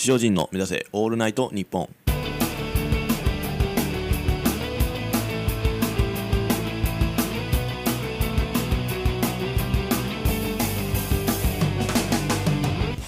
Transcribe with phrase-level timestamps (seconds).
[0.00, 1.88] 地上人の目指せオールナイトニッポン。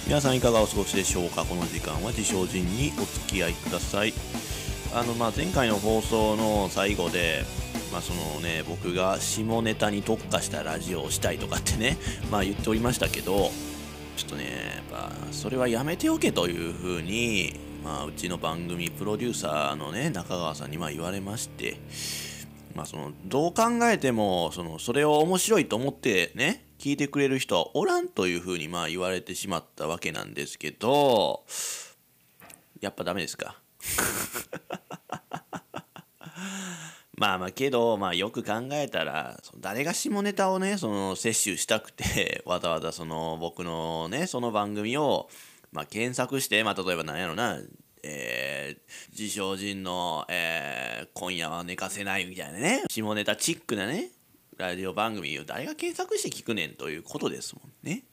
[0.05, 1.43] 皆さんいかがお過ごしでしょうか？
[1.45, 4.13] この時間は自称人にお付き合いください。
[4.93, 7.43] あのまあ前回の放送の最後で
[7.91, 11.97] まあそのね僕が下ネタに特化したラジオをしたいとかってね
[12.29, 13.49] まあ言っておりましたけど
[14.15, 21.77] ちょっとねやっぱそれはやめておけというふうにまあうちの番組プロデューサーのね中川さんにまあ言われまして
[22.75, 31.43] まあそのどう考えてもそのそれを面白いと思ってね聞いてくれる人はおらんというふうにまあ言われてしまったわけなんですけど
[32.81, 33.59] やっぱダメですか？
[37.15, 45.29] まあまあけど、まあ、よく考えたら誰が下ネタをねその摂取したくて わざわざその僕のねその番組を、
[45.71, 47.59] まあ、検索して、まあ、例えば何やろな
[48.05, 54.09] えー、自称人の、えー、今夜は寝かせないみたいなね下ネタチックなね
[54.57, 58.03] ラジオ番組を誰が検索して聞くねんということですもんね。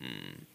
[0.00, 0.47] うん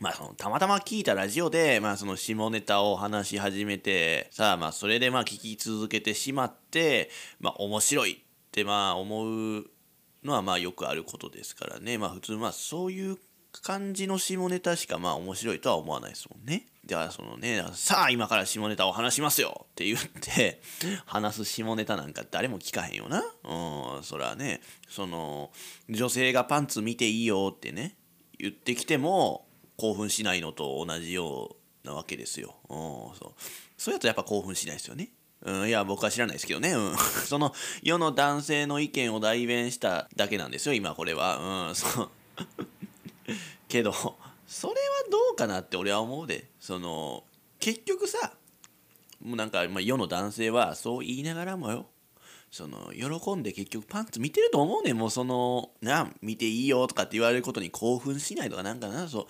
[0.00, 8.16] まあ、そのたまたま聞いたラジオで、まあ、その下ネタを話し始めてさあまあそれでまあ聞き続けてしまって、まあ、面白いっ
[8.50, 9.64] てまあ思う
[10.24, 13.18] のはまあよくあることですからねまあ普通まあそういう
[13.62, 16.66] 感じの下ネタしかまあ面白いとは思わないですもんね。
[16.86, 20.62] ではそのねさあ今から下ネタを話しますよって言って
[21.04, 23.18] 話す下ネタなんか誰も聞かへんよな。
[23.18, 25.50] うんそらねその
[25.90, 27.96] 女性がパンツ見ていいよってね
[28.38, 29.46] 言ってきても
[29.80, 32.56] 興奮しないのと同じようなわけですよ。
[32.68, 32.76] うん、
[33.16, 33.40] そう。
[33.78, 35.08] そうやとやっぱ興奮しないですよね。
[35.42, 41.68] うん、いや僕は知らないですけどね、うん、 その世の男性の意見を代弁しただけなんですよ今これは。
[41.68, 42.10] うん、そう。
[43.68, 43.94] けど
[44.46, 44.78] それは
[45.10, 46.50] どうかなって俺は思うで。
[46.60, 47.24] その
[47.58, 48.34] 結局さ
[49.22, 51.86] もうなんか、まあ、世の男性はそう言いながらもよ。
[52.50, 54.98] その喜んで結局パンツ見てると思うねん。
[54.98, 59.08] もうそのな見ていいよとかって言われることに興奮しないとかなんかな。
[59.08, 59.26] そう。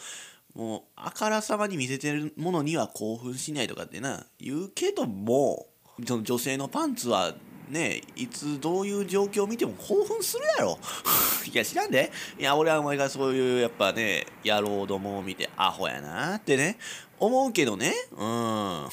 [0.54, 4.26] もうあからさまに見せてるものには興奮しないとかってな。
[4.38, 5.66] 言うけども
[6.06, 7.34] その女性のパンツは
[7.68, 10.78] ねいつどういう状況を見ても興奮するやろ。
[11.52, 12.10] いや知らんで。
[12.38, 16.78] いや俺はお前がそういうやっぱね野郎どもを見てアホやなってね
[17.18, 17.94] 思うけどね。
[18.12, 18.88] うん。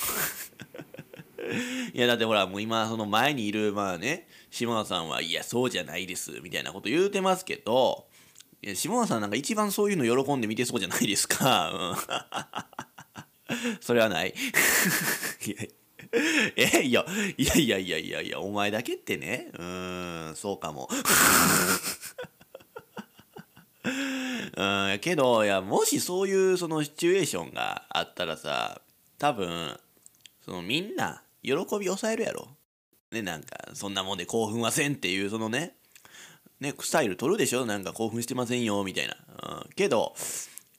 [1.94, 8.08] いやだってほらもう今その前にいるまあね下野さんはいやそうじゃないですみたいなこと言うてますけど
[8.62, 11.72] いや下野さんなんか一番そういうの喜んで見てそうじゃないですか。
[11.72, 14.34] うん、 それはない。
[15.46, 15.56] いや
[16.56, 17.06] えいや
[17.38, 20.90] いやいやいやいやいやお前だけってねうーんそうかも。
[24.58, 28.82] うんけどいやもしそういうそのシチュエーションがあったらさ
[29.18, 29.80] 多分
[30.44, 32.50] そのみんな喜び抑えるやろ。
[33.12, 35.77] ねなんかそんなもんで興奮はせんっていうそのね
[36.60, 37.66] ね、スタイル取るでしょ？
[37.66, 39.16] なんか興奮してませんよ、みたいな。
[39.64, 39.70] うん。
[39.76, 40.14] けど、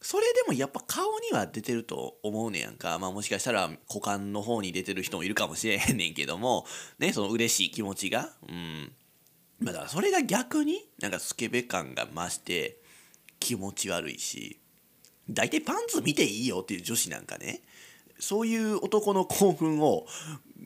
[0.00, 2.98] それでもやっぱ顔には出てると思うねやんか。
[2.98, 6.66] まあもしかしたら股間の方に出てる人もいるかもしれへんねんけども、
[6.98, 8.32] ね、その嬉しい気持ちが。
[8.48, 8.92] うん。
[9.60, 12.78] まあだからそれが逆になんかスケベ感が増して
[13.40, 14.58] 気持ち悪いし、
[15.28, 17.62] 大体パンツ見ていいよっていう女子なんかね、
[18.18, 20.06] そういう男の興奮を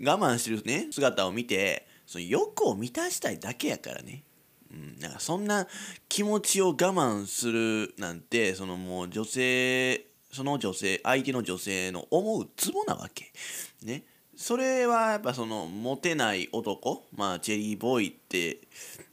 [0.03, 4.25] 我慢してるね、姿を見て、その欲を満たしたいだけやからね。
[4.73, 5.67] うん、なんかそんな
[6.09, 13.33] 気持ちを我慢するなんてそのもう女性その女性相手の女性の思うツボなわけ。
[13.85, 14.05] ね。
[14.35, 18.61] それはやっぱそのモテない男まあチェリーボーイって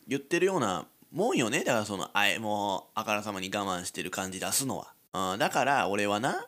[0.08, 4.78] 言ってるようなもんよねだからそのあえもうあからさまに我慢してる感じ出すの
[5.14, 6.48] は、うん、だから俺はな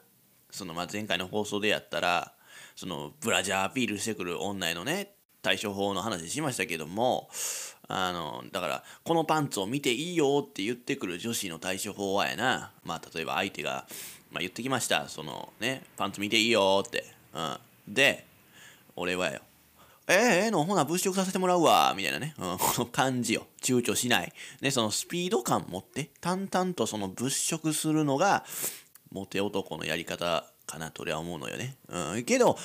[0.49, 2.33] そのまあ前回の放送でやったら
[2.75, 7.29] そのブラジャーアピールしてくる女へのね対処法の話しましたけども
[7.87, 12.71] あのだからこのパンツを見ていいよって言ってくる女子の対処法はやな。
[12.85, 13.85] まあ例えば相手が、
[14.31, 15.09] まあ、言ってきました。
[15.09, 17.03] そのねパンツ見ていいよって、
[17.33, 17.39] う
[17.91, 18.25] ん、で
[18.95, 19.41] 俺はよ
[20.07, 21.93] えー、えー、のほな物色させてもらうわ。
[21.95, 23.47] みたいなね、うん、 この感じよ。
[23.61, 28.45] 躊躇しない、ね、そのスピード感持って淡々とその物色するのが
[29.11, 31.75] モテ男のやり方かなと俺は思うのよね。
[31.89, 32.23] うん。
[32.23, 32.55] けど、ほん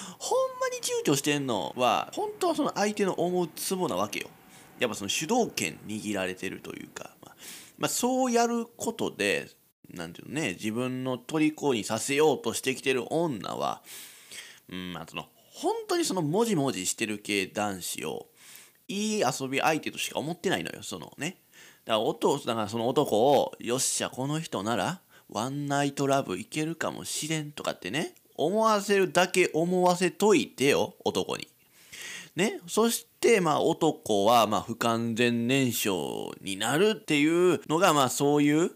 [0.61, 4.29] まに躊躇してんのは、本当はその相手の思うツボなわけよ。
[4.79, 7.37] やっぱその主導権握られてるというか、まあ、
[7.79, 9.49] まあ、そうやることで、
[9.91, 13.83] なんていうのね、自分の虜にさせようとしてきてる女は、
[14.69, 18.27] うん、まあその、本当にそのもじもじしてる系男子を、
[18.89, 21.39] いい遊び相手としか思ってないのよ、そのね。
[21.85, 25.01] だから男、だからその男を、よっしゃ、この人なら、
[25.31, 31.49] ワンナイトラブいけるかもしれんとかってね、思わせるだけ思わせといてよ男に。
[32.37, 38.71] ね、そしてまあ男はまあ不完全燃焼になるっていうのがまあそういう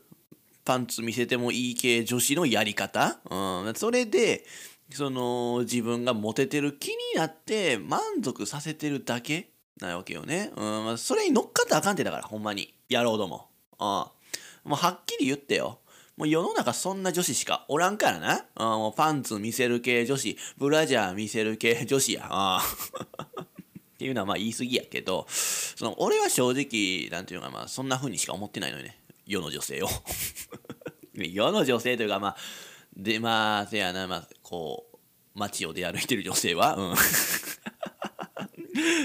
[0.65, 4.45] パンツ見せてもいい系女子のやり方、うん、それで
[4.91, 9.51] その自分がモテてる気になって満足させてるだけ
[9.81, 10.53] なわけよね。
[10.57, 12.75] うん、それに乗っかったらあかんてだから、ほんまに。
[12.89, 13.49] やろうども。
[13.79, 13.87] うん。
[13.87, 14.11] も
[14.67, 15.79] うはっきり言ってよ。
[16.21, 18.45] もう世の中そんな女子しかおらんからな。
[18.55, 22.29] うん、もうパンツ見せる系女子、ブラジャー見せる系女子や。
[22.31, 23.41] うん。
[23.41, 23.47] っ
[23.97, 29.01] ていうのはまあ言い過ぎやけど、その俺は正直、なんていうかまあそんな風にしか思ってないのよね。
[29.25, 29.89] 世の女性を。
[31.17, 32.37] 世の女性というかまあ、
[32.95, 34.99] でまあ、せやな、まあ、こう、
[35.39, 36.95] 街を出歩いてる女性は、うん。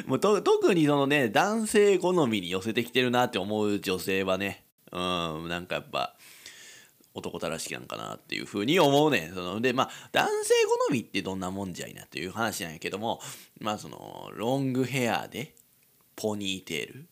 [0.06, 6.18] もうと特にそのね男性好みに寄せてきてるなって思う女性はねうんなんかやっぱ
[7.16, 10.54] 男たらしきなんかなっていうふうに思うねそのでまあ男性
[10.88, 13.20] 好みってどんなもんじゃいなっていう話なんやけども
[13.60, 15.56] まあそのロングヘアで
[16.16, 17.08] ポニーテール。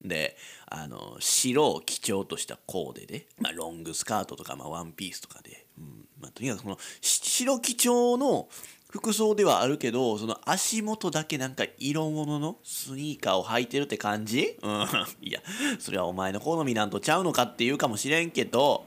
[0.00, 0.36] で
[0.68, 6.06] あの白を基調としたコーデで、まあ、ロングスカートとか、まあ、ワンピースとかで、うん。
[6.20, 8.48] まあ、とにかくその白基調の
[8.90, 14.56] 服装ではあるけど、その足元だけなんか色物のスニーカーを履いてるって感じ？
[14.62, 14.86] うん。
[15.20, 15.42] いや、
[15.78, 18.86] それはお前の好みなんとちゃうのかって言うかもしれんけど、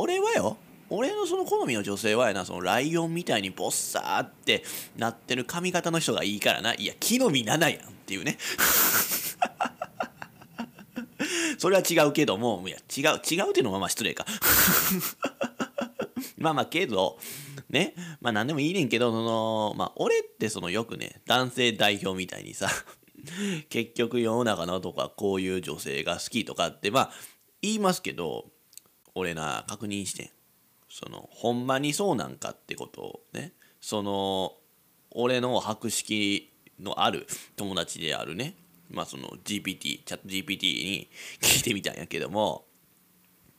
[0.00, 0.56] 俺はよ、
[0.88, 4.64] 俺のその好みの女性はやな、そのライオンみたいにボッサーって
[4.96, 6.72] なってる髪型の人がいいからな。
[6.74, 8.38] いや、木の実7やんっていうね。
[11.58, 14.24] それは違うけども、いや、違う、違うっていうのはまあ失礼か。
[16.38, 17.18] まあまあけど、
[17.68, 22.70] ね、まあ何でもいいねんけど、その、まあ俺ってそのよくね、男性代表みたいにさ、
[23.68, 27.12] 結局世の中のとかこういう女性が好きとかってまあ
[27.60, 28.50] 言いますけど、
[29.20, 30.30] 俺な、確認してん。
[30.88, 34.56] その、ほんまにそうなんかってことをね、その、
[35.12, 37.26] 俺の博識のある
[37.56, 38.54] 友達であるね、
[38.90, 41.08] まあその GPT、チャット GPT に
[41.40, 42.66] 聞いてみたんやけども、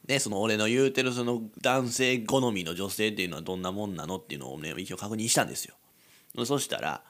[0.07, 5.75] ね、その俺の言うてるその男性好みの女性っていうのはどんなもんなのっていうのをね一応確認したんですよ。
[6.45, 7.03] そしたら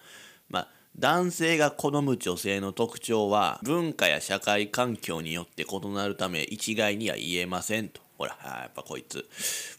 [0.50, 0.68] まあ
[0.98, 8.02] 男性が好む女性の特徴は文化や社会環境によって異なるため一概には言えませんと。
[8.22, 9.26] ほらやっぱこいつ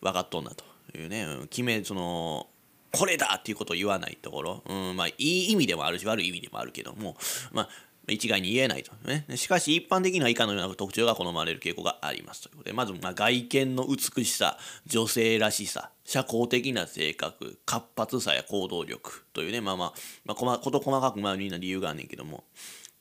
[0.01, 0.65] 分かっとんなと
[0.99, 2.49] いうね決めその
[2.91, 7.17] これだっていうことを言わないところ、うん、まあいい意味でもあるし悪い意味でもあるけども
[7.53, 7.69] まあ
[8.09, 9.25] 一概に言えないと、ね。
[9.37, 19.93] しかし一般的には以下のような特徴が好まれる傾向がありますということで、まず、ま外見の美しさ、女性らしさ、社交的な性格、活発さや行動力というね、まあまあ、
[20.25, 22.43] まあ、こと細かくまあみんな理由があんねんけども、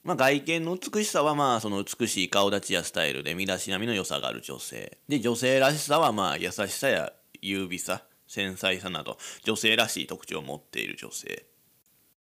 [0.04, 11.46] まあ、外見の美しさはまあその美しい顔立ちやスタイルで身だしなみの良さがある女性で女性らしさはまあ優しさや優美さ繊細さなど女性らしい特徴を持っている女性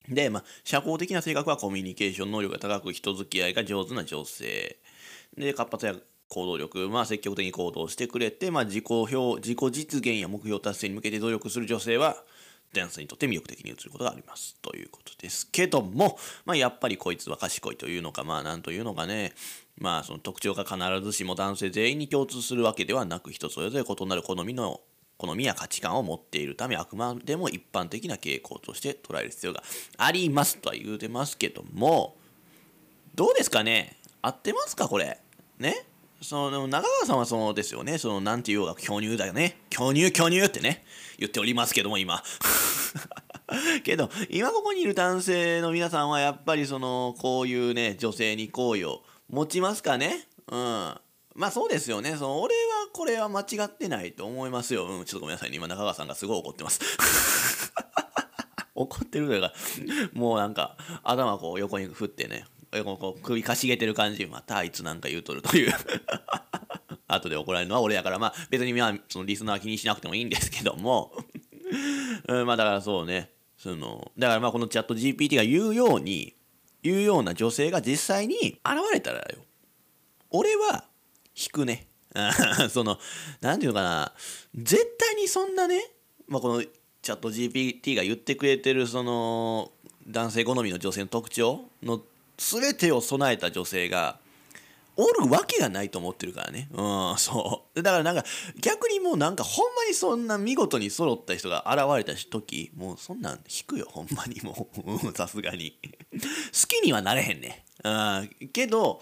[0.09, 4.77] で、まあ、社交的な性格はコミュニケーション能力が高く人付き合いが上手な女性。
[5.38, 5.95] で、活発や
[6.30, 12.23] 行動力、まあ、積極的に行動してくれて、まあ、自己表、自己実現や目標達成に向けて努力する女性は、
[12.74, 14.56] ダンスにとって魅力的に映ることがあります。
[14.62, 19.34] ということですけども、まあ、やっぱりこいつは賢いというのか、まあ、なんというのかね、
[19.78, 24.81] まあ、その特徴が必ずしも男性全員に共通するわけではなく、人それぞれ異なる好みの
[25.18, 29.64] 好みや価値観を持っているためあくまでも一般的な傾向として捉える必要が
[29.97, 32.16] ありますとは言うてますけども。
[33.16, 33.97] どうですかね？
[34.21, 35.19] 合ってますかこれ？
[35.57, 35.86] ね？
[36.21, 40.83] その中川さんはそうですよねその何て言おうが巨乳だよね巨乳巨乳ってね
[41.18, 42.24] 言っておりますけども今
[43.83, 50.95] けど今ここにいる男性の皆さんはやっぱりそのこういうね女性に好意を持ちますかねうん
[51.38, 52.16] まあそうですよね。
[52.16, 54.88] その俺はこれは間違ってないと思いますよ。
[54.88, 55.57] うん、ちょっとごめんなさいね。
[55.57, 56.81] 今中川さんがすごい怒ってます。
[58.74, 59.54] 怒ってるというか、
[60.14, 65.74] もうなんか頭こう横に振ってね、こう首かしげてる感じ、またあいつなんか言うとるという
[67.07, 71.14] 後で怒られるのは俺やから、まあ別にまあそのリスナー気にしなくてもいいんですけども
[72.28, 76.36] うん、まあだからそうね、その、だからまあこのチャット GPT が言うように、
[76.83, 79.44] 言うような女性が実際に現れたらよ。
[80.30, 80.86] 俺は
[81.36, 81.88] 引くね。
[82.71, 82.97] その、
[83.42, 84.14] なんていうのかな、
[84.56, 85.92] 絶対にそんなね、
[86.28, 89.71] まあ、このチャット GPT が言ってくれてるその
[90.07, 92.02] 男性好みの女性の特徴の
[92.37, 94.19] 全てを備えた女性が
[94.95, 96.69] おるわけがないと思ってるからね。
[96.71, 97.83] うん、そう。
[97.83, 98.23] だからなんか
[98.61, 104.67] 逆にもうなんかほんまにそんな見事に揃った人が現れた時、もうそんなん引くよ、ほんまにも
[105.03, 105.15] う。
[105.15, 105.77] さすがに。
[106.13, 106.19] 好
[106.67, 107.63] きにはなれへんね。
[107.83, 109.01] うん、けど、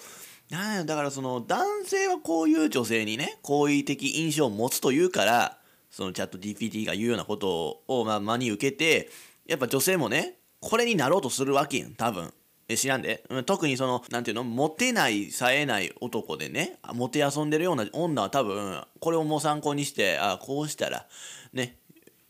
[0.49, 5.57] なんだからその男性はこういう女性にね好意的印象を持つというから
[5.89, 9.09] そのチャット GPT が言うようなことを、まあ、真に受けて
[9.47, 12.31] やっぱ女性もねこれになろうとするわけやん多分
[12.67, 13.23] 知らんで。
[13.45, 14.43] 特にそのなんていうの？
[14.43, 21.05] モテない冴えない男でねモテ遊んでるような女は多分これをもう参考にしてあこうしたら
[21.53, 21.77] ね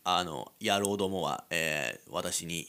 [0.04, 2.66] あの野郎どもは、えー、私に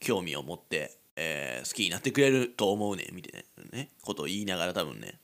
[0.00, 5.14] 興味を持って、えー、好きになってくれると思うねんみたいなねことを言いながら多分ね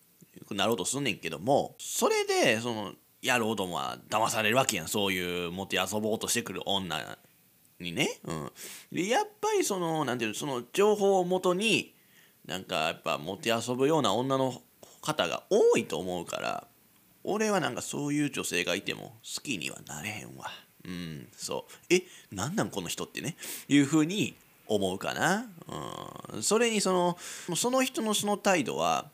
[0.53, 4.89] なろうとすんねんけどもそれでその野郎どもは騙されるわけやん。
[4.89, 6.99] そういうもて遊ぼうとしてくる女
[7.83, 8.53] にね、うん、
[8.93, 11.95] でやっぱりそのなんていうのその情報をもとに
[12.47, 14.55] なんかやっぱもて遊ぶような女の
[15.01, 16.67] 方が多いと思うから
[17.25, 20.47] 俺はなんかそういう女性がいても好きにはなれへんわ。
[20.85, 21.29] うん。
[21.37, 21.95] そう。
[21.95, 23.37] えなんなんこの人ってね。
[23.69, 24.35] いうふうに
[24.67, 25.47] 思うかな、
[26.35, 27.19] うん、それにその
[27.57, 29.07] その人のその態度は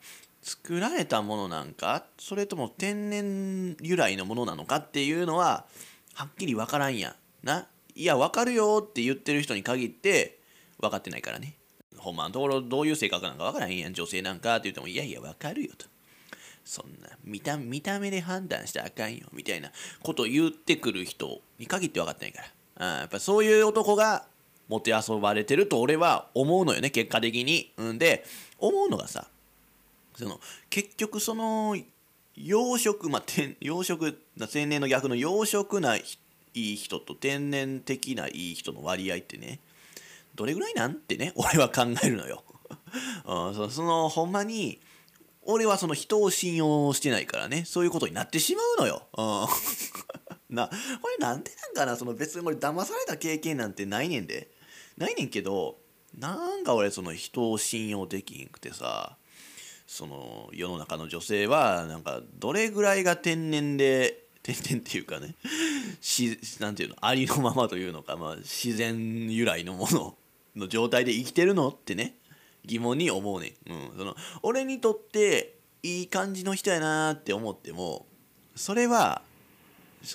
[0.42, 5.66] 作られたものなんかそれとも天然由来のものなのかっていうのは
[6.14, 7.66] はっきり分からんやな。
[7.98, 10.38] いや分かるよって言ってる人に限って
[10.78, 11.56] 分かってないからね。
[11.96, 13.92] ほんまのところどういう性格なんか分からへんやん。
[13.92, 15.86] 女性なんかって言ってもいやいや分かるよと。
[16.64, 19.26] そんな見た見た目で判断したらあかんよ。
[19.32, 22.42] みたいなこと言ってくる人に限って分かってないか
[22.76, 22.86] ら。
[22.86, 24.26] あやっぱそういう男が
[24.68, 26.90] もてあそばれてると俺は思うのよね。
[26.90, 27.72] 結果的に。
[27.78, 28.24] うんで
[28.60, 29.26] 思うのがさ
[30.14, 30.38] その
[30.70, 31.76] 結局その
[32.36, 33.22] 養殖まあ
[33.60, 36.20] 養殖青年の逆の養殖な人
[36.54, 39.60] いい人と天然的ないい人の割合ってね
[40.34, 42.44] どれぐらいなんてね 俺は考えるのよ。
[43.26, 44.80] うん、そそのほんまに
[45.42, 49.08] 俺はその人を信用してないからねそういうことになってしまうのよ。
[49.16, 49.46] うん、
[50.54, 54.50] なこれなんでなんかなその別に俺騙された経験なんてないねんで
[54.96, 55.78] ないねんけど
[56.16, 59.16] なんか俺その人を信用できんくてさ
[59.86, 65.34] その世の中の女性はなんかどれぐらいが天然で天然っていうかね
[66.00, 70.14] しなんていうのありのままというのか、まあ、自然由来のもの
[70.56, 72.14] の状態で生きてるのってね
[72.64, 78.06] 疑問に思うね、うん、その俺にとっていい感じの人やなって思っても
[78.54, 79.22] それは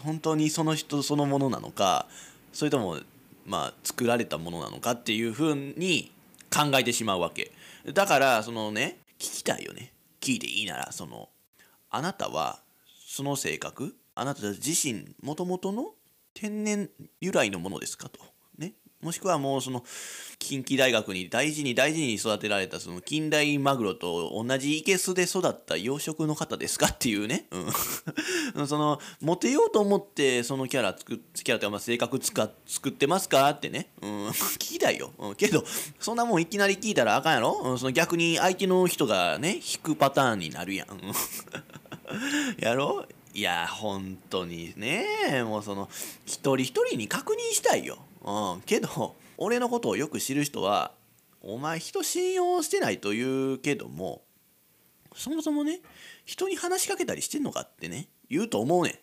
[0.01, 2.07] 本当にその人そのものなのか
[2.51, 2.99] それとも
[3.45, 6.11] まあ作られたものなのかっていうふうに
[6.53, 7.51] 考えてしまうわけ。
[7.93, 9.91] だからそのね聞きたいよね。
[10.21, 11.29] 聞いていいならその
[11.89, 12.59] あなたは
[13.07, 15.93] その性格あなた自身もともとの
[16.33, 16.89] 天然
[17.21, 18.19] 由来のものですかと。
[18.57, 18.73] ね。
[19.01, 19.83] もしくはもうその
[20.39, 27.47] 近畿大学に大事に大事に育てられたその近代マグロと同じいけすで育った養殖の方ですかっていうね、
[28.55, 31.79] うん、 そのモテようと思ってそのキャラ作キャラというか？
[31.79, 33.49] 性格つか作ってますか？
[33.49, 35.65] ってね、うん、 聞きたいよ、うん、けど
[35.99, 40.87] そんなもんいきなり聞いたらあかんやろ、うん、その逆に相手の人がね引くパターンになるやん。
[42.59, 43.05] やろ？
[43.33, 44.73] いや本当に。
[44.77, 45.89] ねもうその
[46.25, 50.91] 一人一人に確認したいよ、うん、けど俺のことをよく知る人は
[51.41, 54.21] お前人信用してないと言うけども
[55.15, 55.81] そもそもね
[56.25, 58.93] 人に話しかけたりしてんのかってね言うと思うねん。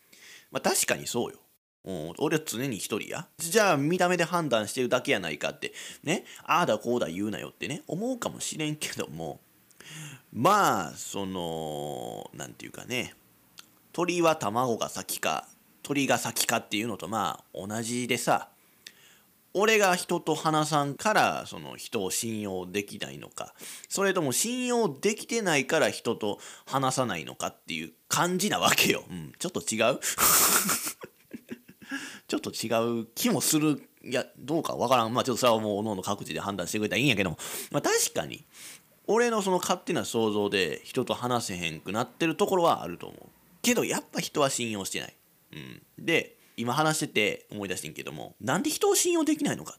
[0.50, 1.38] まあ確かにそうよ。
[1.84, 3.26] うん、俺は常に一人や。
[3.38, 5.72] じゃあ見た目で判断してるだけやないかって、
[6.04, 9.40] ね、ああだこうだ言うなよってね、思うかもしれんけども、
[10.32, 13.14] まあ、その、なんていうかね、
[14.00, 15.47] 鳥は卵が先か、
[15.83, 18.49] 鳥が先かっていうのとまあ同じでさ、
[19.52, 23.52] 俺が人と話さんからその人を信用できないのか
[23.90, 30.00] それとも信用できてないから人と話さないのかっていう感じなわけよ、うん、ちょっと違う？
[32.26, 33.87] ちょっと違う気もする。
[34.02, 35.12] いやどうかわからん。
[35.12, 37.38] まあちょっとそれはもうおのおの各自で判断してくれたらいいんやけども、
[37.71, 38.47] まあ、確かに
[39.09, 43.29] 俺のその勝手な想像で人と話せへんくなってるところはあると思う。
[43.62, 45.17] けどやっぱ人は信用してない、
[45.52, 49.79] うん、で今話してて思い出してんけどもなんで人を信用できないのか。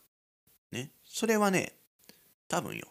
[0.72, 0.92] ね。
[1.04, 1.74] それはね
[2.48, 2.88] 多分よ。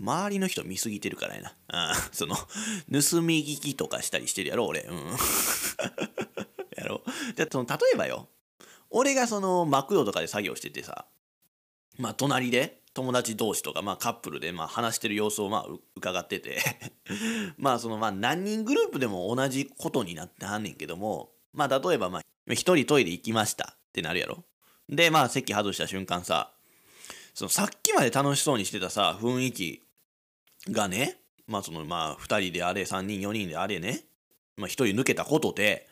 [0.00, 1.56] 周りの人見すぎてるからやな。
[1.68, 4.80] あ その盗み聞きとかしたりしてるやろ俺。
[4.80, 5.10] うん。
[6.76, 7.04] やろ。
[7.36, 8.28] じゃその例えばよ。
[8.90, 11.06] 俺がそのマクドとかで作業しててさ。
[11.98, 12.81] まあ隣で。
[12.94, 16.60] 友達同士とか、まあ、カップルでまあ話してる様子をまあ伺ってて
[17.56, 22.22] まあそのまあ何人グループでも同じことになってはんねんけどもまあ例えばまあ
[22.52, 24.44] 一人トイレ行きましたってなるやろ。
[24.88, 26.52] で、まあ席外した瞬間さ、
[27.34, 29.82] そのさっきまで楽しそうにしてたさ、雰囲気
[30.70, 34.04] がね、まあそのまあ2人であれ、3人、4人であれね、
[34.56, 35.88] まあ1人抜けたことで、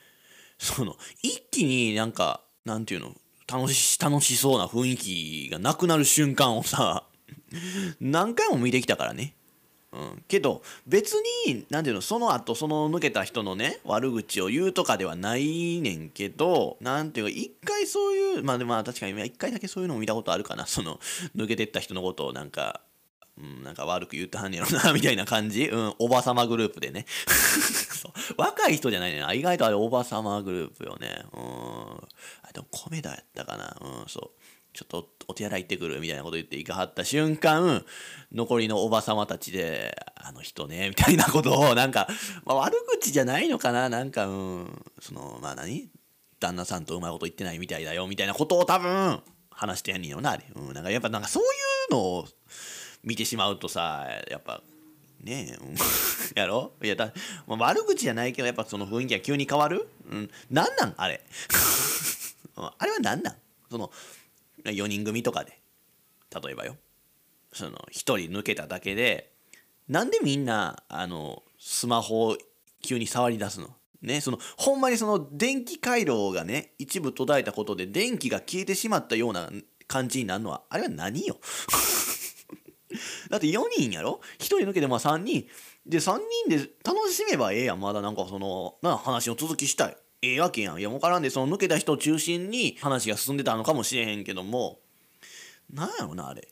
[0.58, 3.14] その一気になんか、なんていうの、
[3.50, 7.04] 楽し楽しそうな雰囲気がなくなる瞬間をさ、
[8.00, 9.34] 何回も見てきたからね。
[9.92, 11.14] うん、けど別
[11.46, 21.00] に何て言うのその後その抜けた人のね悪口を言うとかではないねんけど何て言うか一回そういうまあでも確かに一回だけそういうのを見たことあるかなその
[21.34, 22.82] 抜けてった人のことをなんか
[23.40, 27.06] うん、なんか悪く言ってはんねやろなみたいな感じ、うん、おばさまグループでね。
[28.36, 31.24] 若い人じゃないね意外とあれおばさまグループよね。
[31.32, 31.40] うん。
[32.42, 33.76] あでも米田やったかな。
[33.80, 34.40] うんそう。
[34.72, 37.84] ちょっとお手洗い行ってくるみたいなこと言って行かはった瞬間
[38.32, 42.06] 残りのおばさまたちであの人ねみたいなことをなんか、
[42.44, 43.88] まあ、悪口じゃないのかな。
[43.88, 44.84] なんかうん。
[45.00, 45.90] そのまあ何？
[46.40, 49.20] 旦那さんとうまいこと言ってないみたいだよみたいなことを多分
[49.50, 51.46] 話してやんねんよなあれ、うん、なんかやっぱなんかそうい
[51.90, 52.26] うのを
[53.02, 54.62] 見てしまうとさやっぱ
[55.22, 55.58] ね
[56.34, 56.72] え、 やろ？
[56.82, 57.12] いやだ、
[57.46, 59.86] まあ、悪口じゃないけどやっぱその雰囲気が急に変わる？
[60.10, 60.30] うん。
[60.50, 60.94] なんなん？
[60.96, 61.20] あれ。
[62.56, 63.36] あれは何なん？
[63.70, 63.90] その
[64.64, 65.60] 4人組とかで。
[66.42, 66.76] 例えばよ。
[67.52, 69.30] その1人抜けただけで
[69.88, 72.38] なんでみんなあのスマホを
[72.82, 73.68] 急に触り出すの？
[74.00, 79.50] ねそのほんまにその電気回路がね一部途絶えたことで電気が消えてしまったような
[79.86, 81.38] 感じになるのはあれは何よ？
[83.30, 85.46] だって4人やろ？1人抜けてまあ3人。
[85.86, 86.18] で3
[86.48, 87.80] 人で楽しめばええやん。
[87.80, 89.96] まだなんかそのな話の続きしたい。
[90.22, 90.80] ええわけやん。
[90.80, 94.80] いや分からんでその抜けた人を中心に話が進んでたのかもしれへんけども。
[95.72, 96.48] なんやろなあれ。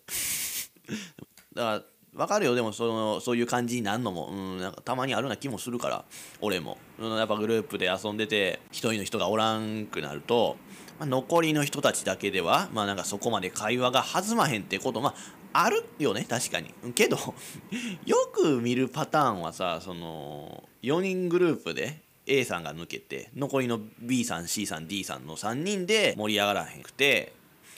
[1.55, 1.83] だから
[2.15, 2.55] 分かるよ。
[2.55, 6.05] でもそのそういう感じになるのも、うん、なんかたまにあるような気もするから。
[6.41, 10.57] 俺も、やっぱグループで遊んでて一人の人がおらんくなると、
[10.99, 15.01] まあ、残りの人たちだけではまあなんかそこまで会話が弾まへんってこと。
[15.01, 15.15] まあ
[15.53, 16.75] あるよね確かに。
[16.95, 17.17] けど
[18.07, 27.33] よく見るパターンはさその4人グループで A さんが抜けて残りの B さん C さん D さんの3人で盛り上がらへんくて、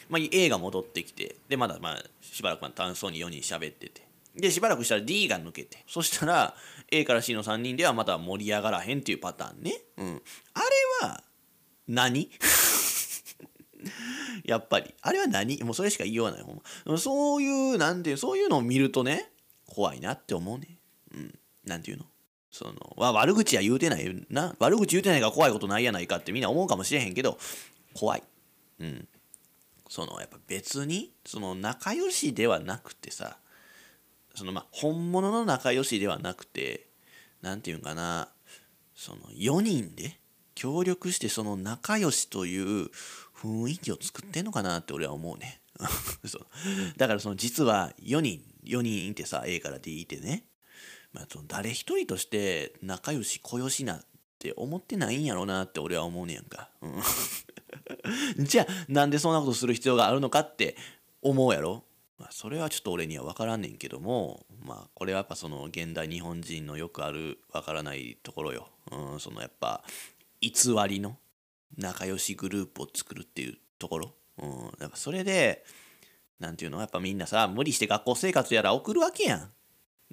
[0.09, 4.09] まあ、A が戻ってきてでまだまあしばらく楽しそうに4人喋ってて。
[4.37, 5.85] でしばらくしたら D が抜けて。
[5.89, 6.55] そしたら
[6.91, 10.23] A から C の3人ではまた盛り上がらへんっていうパターンね、うん、
[10.55, 11.23] あれは
[11.89, 12.31] 何？
[14.45, 14.95] やっぱり。
[15.01, 15.63] あれは何？
[15.63, 16.43] もうそれしか言いようがない。
[16.43, 16.99] ほんま。
[16.99, 19.31] そういうなんていうそういうのを見るとね
[19.67, 20.79] 怖いなって思うね。
[21.15, 21.39] うん。
[21.65, 22.05] なんていうの？
[22.51, 24.55] その悪口は言うてないな。
[24.59, 27.39] 悪口言うてないから怖いことないやないかってみんな思うかもしれへんけど
[27.95, 28.23] 怖い。
[28.81, 29.09] うん。
[29.89, 33.39] そのやっぱ別にその仲良しではなくてさ
[34.35, 36.89] そのまあ本物の仲良しではなくて
[37.43, 38.29] 何て言うんかな。
[38.95, 40.19] その4人で
[40.55, 42.91] 協力してその仲良しという
[43.43, 45.61] 雰囲気を作ってんのかなって俺は思うね。
[46.27, 46.47] そう
[46.99, 50.45] だからその実は4人4人いてさ A から D いてね。
[51.13, 54.05] まあ、その誰一人として仲良し小良しなっ
[54.39, 56.71] て思ってないんやろうなって俺は思うねやんか。
[56.83, 60.77] うん、 じゃあなんでそんなことする必要があるのかって
[61.23, 61.85] 思うやろ。
[62.19, 64.47] まあ、それはちょっと俺には分からんねんけども。
[64.63, 68.69] まあこれはやっぱその現代日本人のよくある分からないところよ。
[68.93, 69.83] うん、そのやっぱ
[70.41, 70.53] 偽
[70.89, 71.17] りの
[71.77, 74.15] 仲良しグループを作るっていうところ。
[74.39, 75.65] うん、やっぱそれで
[76.39, 76.81] 何て言うの？
[76.81, 79.37] やっぱみんなさ無理して学校生活やら送るわけや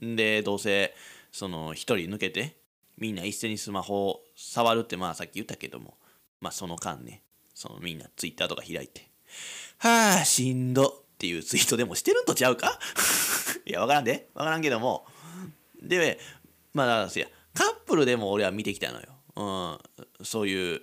[0.01, 0.15] ん。
[0.15, 0.93] でどうせ
[1.31, 2.57] その1人抜けて
[2.97, 5.97] みんな一斉にスマホを触るってまあさっき言ったけども。
[6.39, 7.23] まあその間ね
[7.55, 9.09] そのみんなツイッターとか開いて
[9.79, 12.77] はあしんどっていうツイートでもしてるんとちゃうか？
[13.65, 14.29] いやわからんで。
[14.35, 15.07] わからんけども。
[15.81, 16.19] で
[16.73, 19.79] まあカップルでも俺は見てきたのよ、
[20.19, 20.81] うん、そういう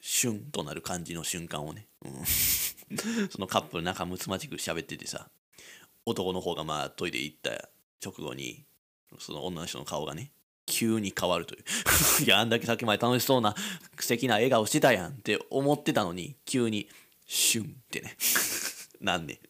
[0.00, 2.24] シュンとなる感じの瞬間をね、うん、
[3.30, 5.28] そのカップル仲睦まじく喋っててさ
[6.06, 7.68] 男の方がまあトイレ行った
[8.04, 8.64] 直後に
[9.18, 10.32] その女の人の顔がね
[10.66, 11.64] 急に変わるという。
[12.24, 13.54] いやあんだけさっきまで楽しそうな
[13.98, 16.88] 素敵な笑顔してたやんって思ってたのに急に
[17.26, 18.16] シュンってね。
[19.00, 19.40] なんね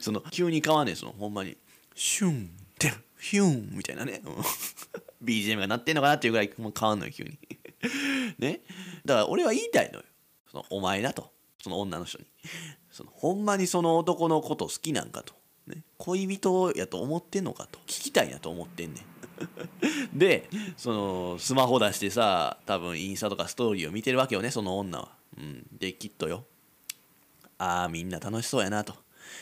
[0.00, 0.96] その急に変わんねん。
[0.96, 1.56] そのほんまに
[1.94, 4.22] シュンってヒュンみたいなね。
[5.22, 7.38] BGM が鳴ってんのかなっていうぐらいもう変わんのよ急に。
[8.38, 8.62] ね。
[9.04, 10.04] だから俺は言いたいのよ。
[10.50, 11.32] そのお前だと。
[11.62, 12.26] その女の人に。
[12.90, 15.34] そのほんまにその男のこと好きなんかと。
[15.66, 17.78] ね、恋人やと思ってんのかと。
[17.86, 19.14] 聞きたいなと思ってんねん。
[20.14, 26.44] でそのスマホ出してさ多分インスタとかストーリーを見てるわけよねその女は、うん、できっとよ。
[27.58, 28.94] ああみんな楽しそうやなと。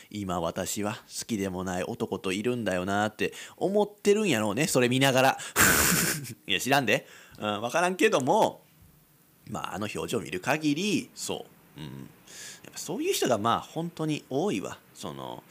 [0.09, 4.67] 今私は好きでもない男といるんだよなって思ってるんやろうね。
[4.67, 5.37] それ見ながら。
[6.47, 8.63] いや知らんで、うん、分からんけども。
[9.49, 11.45] まああの表情見る限りそ
[11.77, 11.89] う、うん、や
[12.69, 14.79] っぱそういう人がまあ本当に多いわ。
[14.93, 15.43] その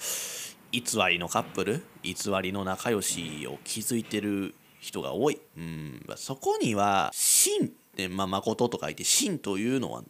[0.71, 10.03] 偽りのカップル偽りの仲良しを築いてる人が多い、うん、そこには真ってまあ誠と書いて真というのは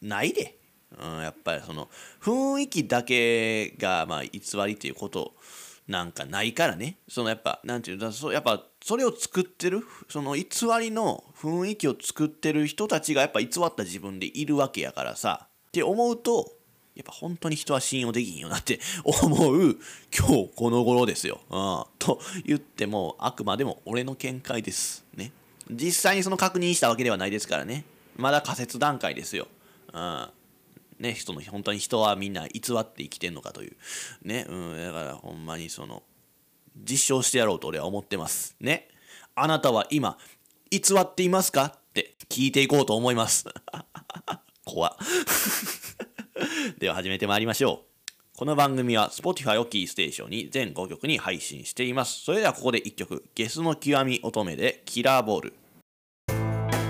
[0.00, 0.57] ないで、
[0.96, 1.88] うん、やっぱりその
[2.20, 5.34] 雰囲気だけがまあ偽りっていうこと
[5.86, 10.44] なんかないからねそのやっぱなんていうんだそうやっぱそれを作ってるその偽
[10.80, 16.52] りの雰囲気を作ってる人たちがやっぱ偽った自分でいるわけやからさって思うと
[16.94, 19.78] やっぱ本当に人は信用できんよなって思う
[20.16, 21.40] 今日この頃ですよ。
[21.48, 25.04] うん、と言ってもあくまでも俺の見解です。
[25.14, 25.30] ね。
[25.70, 27.84] 実際にその確認したわけではないですからね。
[28.16, 29.46] まだ仮説段階ですよ。
[29.92, 30.28] うん。
[30.98, 33.76] ね、人の本当に人はみんな偽って生きてんのかという。
[34.22, 34.46] ね。
[34.48, 34.76] うん。
[34.76, 36.02] だからほんまにその
[36.76, 38.56] 実証してやろうと俺は思ってます。
[38.60, 38.88] ね。
[39.34, 40.18] あなたは今
[40.70, 43.44] 偽っていますかって聞いていこうと思います。
[44.64, 44.96] 怖
[46.78, 47.88] では始めてまいりましょう。
[48.36, 52.20] この番組は Spotify をキーステーションに全5曲に配信しています。
[52.20, 55.54] それではここで1曲、ゲスの極み乙女でキラーボール。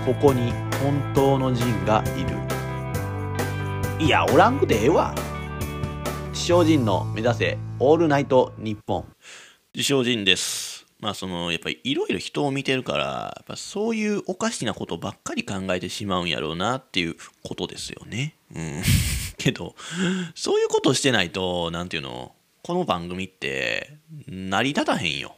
[0.05, 2.38] ここに本当のジンがいる。
[4.01, 5.13] いや、おらんくてええわ。
[6.29, 9.05] 自称人の目指せオールナイト日本。
[9.75, 10.85] 自称人です。
[11.01, 18.35] まあそのやっぱりいろいろ人を見てるからやっぱそういうおかしなことばっかり考えてしまうんやろうなっていうことですよね。
[18.55, 18.83] うん、
[19.37, 19.75] けど
[20.33, 22.33] そういうことしてないと何ていうの
[22.63, 23.97] この番組って
[24.29, 25.35] 成り立たへんよ。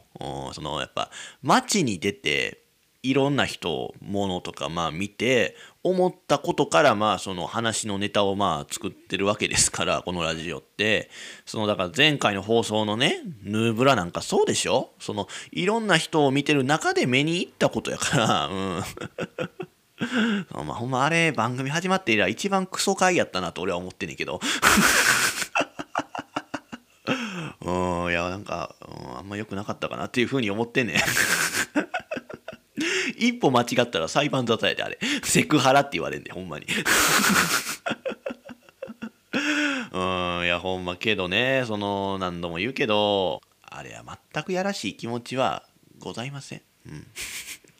[0.52, 1.10] そのやっぱ
[1.42, 2.62] 街に出て
[3.02, 11.10] いろんな人ものとかまあ見て思ったことからまあその話のネタをまあ作ってるわけですから このラジオって。
[11.44, 14.92] そのだから前回の放送のねヌーブラなんかそうでしょ？
[15.00, 18.46] そのいろんな人を見てる中で目に入ったことやから。
[18.52, 18.82] うん。
[20.66, 24.40] まあほんまあれ番組始まって以来一番クソ回やったなと俺は思ってんねんけど。
[27.60, 27.70] う
[28.08, 30.96] んいやなんか、うん、あんま良くなかったかなっていうふうに思ってんねん。
[33.18, 34.98] 一歩間違ったら裁判沙汰やで、あれ。
[35.22, 36.66] セクハラって言われんで、ほんまに。
[39.92, 45.64] うん、いや、ほんま、けどね、その、何度も言うけど、あれは全くやらしい気持ちは
[45.98, 46.62] ございません。
[46.86, 47.06] うん。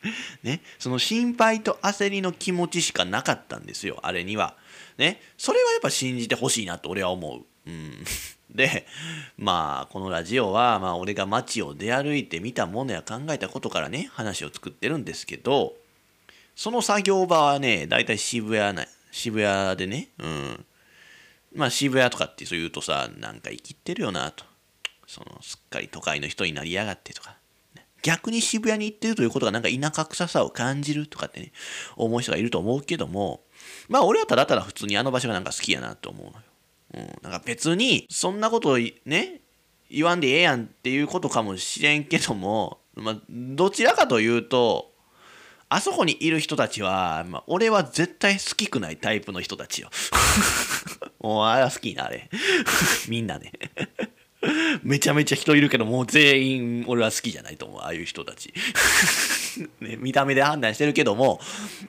[0.42, 4.56] ね、その心配と焦りの気持ちしかなかったんですよ、あれには。
[4.98, 7.44] ね、それはやっぱ信じてほしいなと俺は思う。
[7.66, 8.04] うん。
[8.54, 8.86] で
[9.38, 15.72] まあこのラジオはまあ俺が街を出歩いてみたものや考えたことからね話を作ってるんですけど
[16.54, 20.64] その作業場はね大体渋谷な渋谷でねうん。
[21.54, 24.44] まあ渋谷とかってそう言うとさなんか生きてるよなと。
[25.06, 27.36] そのすっかり都会の人になりやがってとか。
[28.02, 31.52] 逆に渋谷に行ってるということがなんか田舎臭さを感じるとかってね
[31.96, 33.42] 思う人がいると思うけども
[33.88, 36.36] まあ俺はただただ普通にあの場所がなんか好きやなと思うのよ。
[36.94, 39.40] うん、なんか別にそんなことね？
[39.90, 44.92] 言わんでええやんっていうことかもしれんけども、まあ、どちらかというと
[45.68, 49.90] あそこにいる人たちは、まあ、俺は絶対好きくないタイプの人たちよ。
[51.18, 52.28] もうあれは好きなあれ。
[53.08, 53.52] みんなね。
[54.82, 58.52] めちゃめちゃ人いるけどもう全員俺は好きじゃないと思うああいう人たち、
[59.80, 61.40] ね、見た目で判断してるけども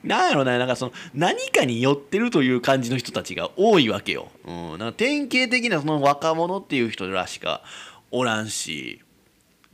[0.03, 7.63] なんやろななんかその何かに寄ってるという感じの人たちが多いわけよ、うん、なんか典型的なその若者っていう人らしか
[8.11, 9.01] おらんし。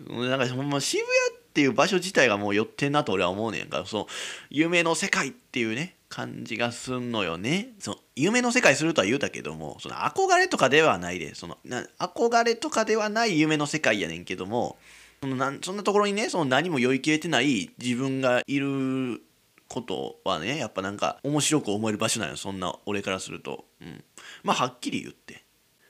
[0.07, 3.79] なんかほんま渋谷っていう場所自体がもう寄ってんなと俺は思うねんか。
[3.79, 4.07] らその
[4.49, 5.95] 夢の世界っていうね。
[6.09, 7.69] 感じがすんのよね。
[7.79, 14.77] その夢の世界するとは言うたけども、その憧れとかではないで、そのな憧れとかではない夢の世界やねんけども、
[15.21, 19.21] そのなそんなところにね、その何も酔いきれてない自分がいる
[19.67, 23.65] ことはね、やっぱなんか面白く思える場所なのよ、そんな俺からすると。
[23.79, 24.03] うん。
[24.43, 25.45] まあはっきり言って。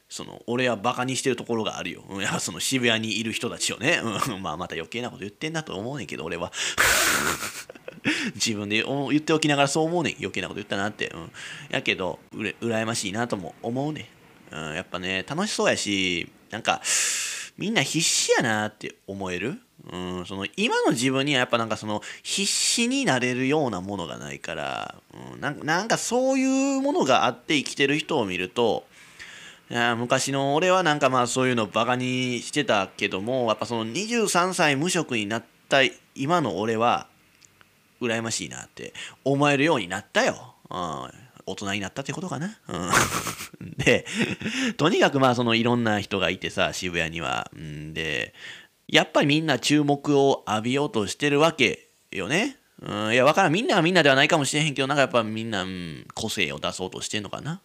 [0.09, 2.03] その俺はバカにしてるところがあるよ。
[2.17, 6.51] いやその渋谷にいる人たちをね、うん、まあまた余計なこと言ってんなと思うねんけど俺は
[8.35, 10.15] 自分で言っておきながらそう思うねん。
[10.19, 11.31] 余計なこと言ったなって、うん、
[11.69, 14.09] やけどうら羨ましいなとも思うね
[14.51, 16.81] ん、うん、やっぱね楽しそうやしなんか
[17.57, 19.59] みんな必死やなって思える、
[19.91, 24.95] うん、その今の自分にはやっぱなんかその必死になれるようなものがないから、
[25.33, 28.85] うん、なんかそういうものがあって生きてる人を見ると
[29.97, 35.79] 昔の俺はなんかまあそういうのバカにしてたけどもやっぱその23歳無職になった
[36.15, 37.07] 今の俺は
[38.01, 40.55] 羨ましいなって思えるようになったよ。
[40.69, 40.77] うん、
[41.45, 42.57] 大人になったってことかな。
[42.67, 44.05] うん、で、
[44.77, 47.49] とにかくまあそのいろんな人がいてさ、渋谷には。
[47.57, 48.33] んで、
[48.87, 52.57] やっぱりみんな注目を浴びようとしてるわけよね。
[52.81, 53.51] うん、いや、わからん。
[53.51, 57.55] みんなはみんなではないかもしれへんけど、なんかやっぱみんな、うん、個性を出そうとしてんのかな。
[57.55, 57.61] っ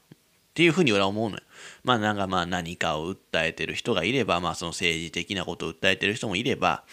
[0.55, 1.43] ていうふうに俺は思うのよ。
[1.83, 6.85] まあなんかまあ何かを訴えてる人がいれば、まあその政治的なことを訴えてる人もいれば、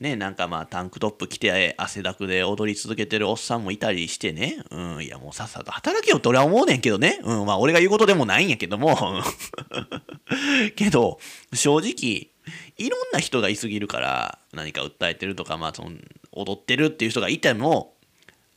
[0.00, 8.96] ね、なんかまあタンクトップ着て汗だくで踊り続けてるおっさんもいたりしてね、うん、いやもうさっさと働けよって俺は思うねんけどね、うん、まあ俺が言うことでもないんやけども。
[10.74, 11.18] けど、
[11.52, 12.30] 正直、
[12.78, 15.90] いろんな人がいすぎるから何か訴えてるとか、まあ、その
[16.32, 17.94] 踊ってるっていう人がいても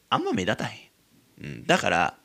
[0.10, 0.92] あんま目立たへ
[1.42, 2.18] ん、うん、だから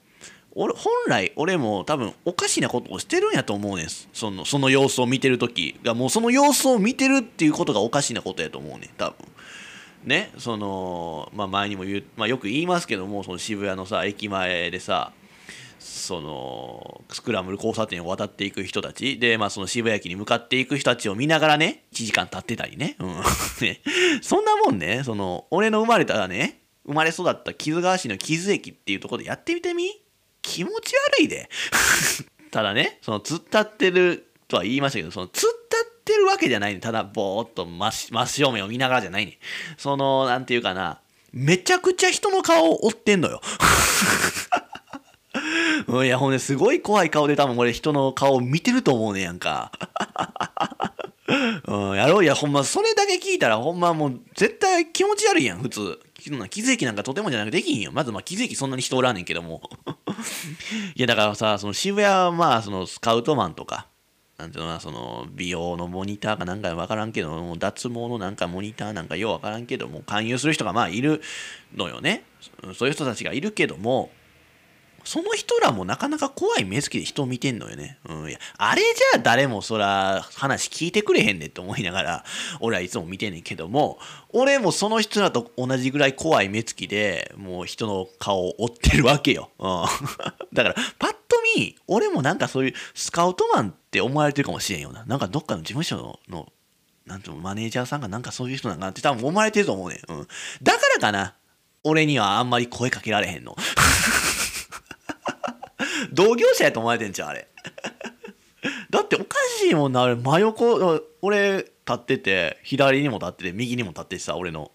[0.61, 3.87] 俺本来俺も多分おかしなことをしてるんやと思うねん。
[3.89, 5.79] そのその様子を見てる時。
[5.85, 9.17] がもうその様子を見てるっていうことがおかしなことやと思うねん多分。
[10.05, 10.33] ね？
[10.39, 15.13] その、まあ、前にも言う、まあ、よく言いますけどもその渋谷のさ駅前でさ
[15.79, 19.19] そのスクランブル交差点を渡っていく人たち。
[19.21, 23.09] で、まあ、その渋谷駅に向かっていく人たちを見ながらね1時間経ってたりね,、うん、
[23.63, 23.81] ね。
[24.23, 25.03] そんなもんね。
[25.05, 30.08] その俺の生まれたらね生まれ育った木津川市の木津駅っていうとこでやってみてみ？
[30.43, 31.49] 気持ち悪いで
[32.51, 39.39] ただねその突っ立ってるとは言いましたけどその突っ立ってるわけじゃないねただぼーっと真真正面を見ながらじゃないね
[39.77, 41.01] そのなんていうかな
[41.33, 43.43] めちゃくちゃ人の顔を追ってんのよ、
[46.05, 49.71] いやほんですごい怖い顔で多分俺人の顔を見てると思うねやんか。
[51.67, 56.01] うん、やろういやほんまそれだけ聞いたらほんまもう絶対気持ち悪いやん普通。
[56.19, 56.31] 気
[56.63, 57.93] づきなんかとてもじゃなくできひんよ。
[57.93, 59.63] まずまあ気づきそんなに人おらんねんけども。
[60.95, 63.87] いやだからさその渋谷はまあそのスカウトマンとか
[64.39, 71.21] なんていうのなその美容のモニターかなんか分からんけど脱毛のなんかモニターなんかよう分からんけども勧誘する人がまあいる
[71.77, 72.23] のよね。
[72.75, 74.11] そういう人たちがいるけども
[75.09, 77.99] その人らもなかなか怖い目つきで人を見てんのよね。
[78.07, 82.25] うん、いやあれじゃあ誰もそら話聞いてくれへんねって思いながら
[82.61, 83.99] 俺はいつも見てんねんけども
[84.35, 89.51] 俺もその人らと同じぐらい怖い目つきでもう人の顔を追ってるわけよ。
[89.59, 89.85] うん、
[90.53, 95.07] だからパッと見俺もなんかそういうスカウトマンって思われてるかもしれんよな。
[95.07, 96.53] なんかどっかの事務所の
[97.07, 100.13] なんていうのマネージャーさんがなんかそういう人なんかなって多分思われてると思うねん。
[100.13, 100.29] うん、
[100.63, 101.35] だからかな
[101.85, 103.57] 俺にはあんまり声かけられへんの。
[106.13, 107.49] 同業者やと思われてんじゃんあれ。
[108.91, 114.73] だっておかしいもんなあれ真横俺立ってて左にも立ってて右にも立っててさ俺の。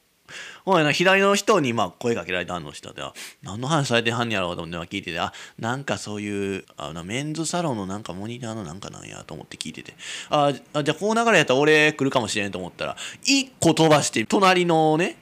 [0.66, 3.04] ほな左の人にまあ声かけられたの人で
[3.44, 5.20] 何の話されてはんやろうと思って聞いてて。
[5.20, 9.94] あなんかそういうあのメンズサロンのなんかモニターのなんかなんやと思って聞いてて。
[10.30, 15.18] あじゃあこう流れやったら俺来るかもしれんと思ったら一個飛ばして隣のね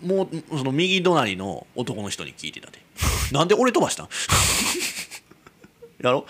[0.00, 2.78] もうその右隣の男の人に聞いてたで。
[3.32, 4.08] なんで俺飛ばしたん？
[6.00, 6.26] やろ？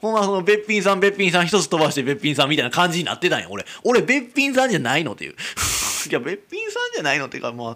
[0.00, 3.64] ほんまそのべっぴんさんべっぴんさん一つ飛ばしてべっぴんさんみたいな感じになってたんや俺。
[3.84, 5.34] 俺べっぴんさんじゃないのっていう。
[6.10, 7.74] いやべっぴんさんじゃないのっていうかまあ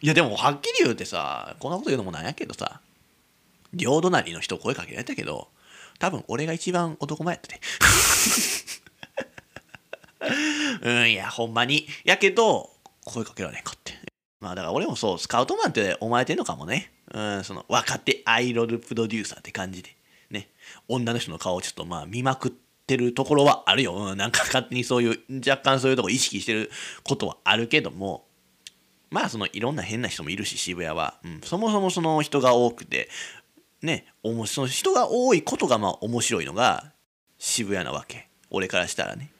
[0.00, 2.80] いやでもはっきり言うてさこんなこと言うのもなんやけどさ
[3.74, 5.48] 両隣の人声かけられたけど
[5.98, 7.60] 多分俺が一番男前やったで。
[10.82, 11.86] うんいやほんまに。
[12.04, 12.70] やけど
[13.04, 13.94] 声かけられんかって。
[14.40, 16.92] まあだから俺もそうスカウトマンって思われてんのかもね。
[17.12, 19.95] うんその若手アイドルプロデューサーって感じで、
[20.88, 22.52] 女の人の顔をちょっとまあ見まくっ
[22.86, 23.94] てるところはあるよ。
[23.94, 26.70] うん、なんか勝手にそういう、若干そういうとこ意識してる
[27.04, 28.26] ことはあるけども、
[29.10, 31.18] まあそのいろんな変な人もいるし、渋谷は。
[31.24, 33.08] うん、そもそもその人が多くて、
[33.82, 34.06] ね、
[34.46, 36.92] その人が多いことがまあ面白いのが
[37.38, 38.28] 渋谷なわけ。
[38.50, 39.30] 俺からしたらね。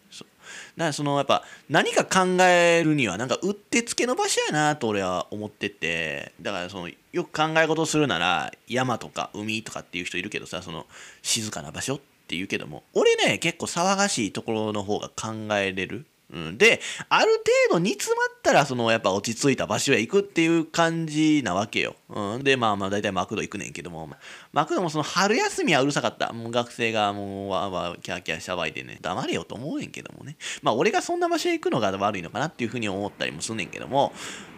[0.76, 10.86] だからそのやっぱ何か考えるにはなんかうってつけの場所やなと俺は思っててだからそのよく考え事するなら山とか海とかっていう人いるけどさその
[11.22, 16.06] 静かな場所って言うけども俺ね結構騒がしいところの方が考えれる。
[16.32, 17.32] うん、である
[17.68, 24.10] 程度煮詰まったらそのやっぱ落ち着いた場所へ行くっていう感じなわけよ、うん、でまあまあ大体マクド行くねんけども。
[24.52, 26.32] マクドもその春休みはうるさかった。
[26.32, 28.98] もう学生がもうわわキャーキャーしゃばいてね。
[29.00, 30.36] 黙れよと思うねんけどもね。
[30.62, 34.12] まあ俺がそんな場所へ行くのが悪いのかなっていうふうに思ったりもすんねんけども。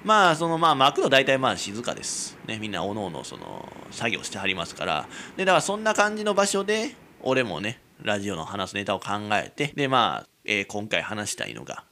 [0.04, 2.36] まあそのまあマクド大体まあ静かです。
[2.46, 5.08] ねみんなおのおのその作業してはりますから。
[5.36, 11.84] でだからそんな感じの場所で俺もねラジオの話すネタを考えてでまあえー、今回話したいのが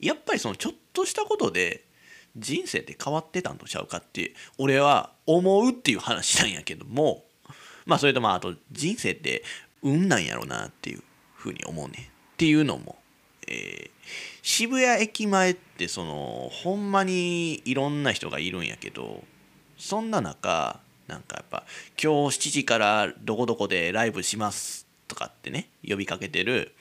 [0.00, 1.84] やっぱりそのちょっとしたことで
[2.36, 7.24] 人生って変わってたんとちゃうかって俺は思うっていう話なんやけども
[7.84, 9.42] まあそれとまああと人生って
[9.82, 11.02] 運なんやろうなっていう
[11.34, 12.10] ふうに思うね。
[12.34, 12.96] っていうのも、
[13.46, 13.90] えー、
[14.42, 19.22] 渋谷駅前ってそのほんまにいろんな人がいるんやけど
[19.78, 21.64] そんな中なんかやっぱ
[22.02, 26.74] 今日7時からどこどこでライブしますとかってね呼びかけてる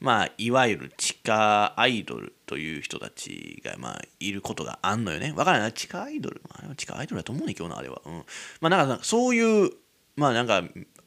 [0.00, 5.34] まあ、いわゆる地下アイドルという人たちが、まあ、いることがあんのよね。
[5.36, 5.72] わからない。
[5.72, 8.00] 地下アイドル、まあ、地下アイドルだと思うねんけどな、あれは。
[8.06, 8.24] うん。
[8.60, 9.72] まあ、なんか、そういう、
[10.14, 10.62] まあ、なんか、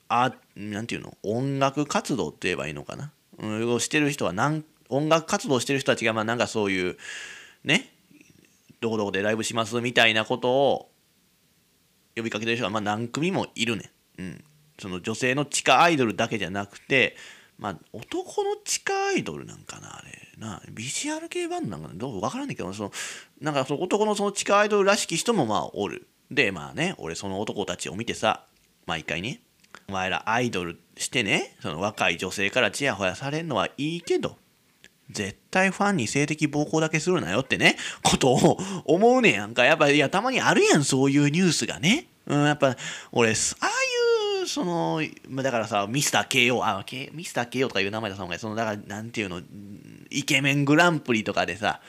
[0.10, 1.18] あ、なんていうの？
[1.24, 3.14] 音楽活動って言えばいいのかな？
[3.38, 6.98] うん、をしてる人はなん音楽活動してる人たちが、まあ、なんかそういう、
[7.64, 7.94] ね、
[8.82, 10.91] どこどこでライブしますみたいなことを
[12.16, 14.22] 呼びかけてる人は、まあ、何組もいるねん。
[14.22, 14.44] うん。
[14.80, 17.16] その女性の地下アイドルだけじゃなくて、
[17.62, 22.92] まあ男の地下アイドルなんかなあれなビジュアル系バンドなんかなどうか分からんねんけどその
[23.40, 28.46] なんかその男のその地下アイドルらしき人もまあおるでまあね俺その男たちを見てさ
[28.88, 29.42] 毎回ね
[29.88, 34.38] お前らアイドルしてねその若い女性からチヤホヤされるのはいいけど
[35.12, 42.76] 絶対ファンに性的暴行だけするなよってねことを思うねやんかやっぱいやたまにあるやんそういうニュースがねうんやっぱ
[43.12, 45.02] 俺ああいうその
[45.44, 49.42] だからさミスター KO あミスター KO とかいう名前だそのそのだからなんていうの
[50.10, 51.82] イケメングランプリとかでさ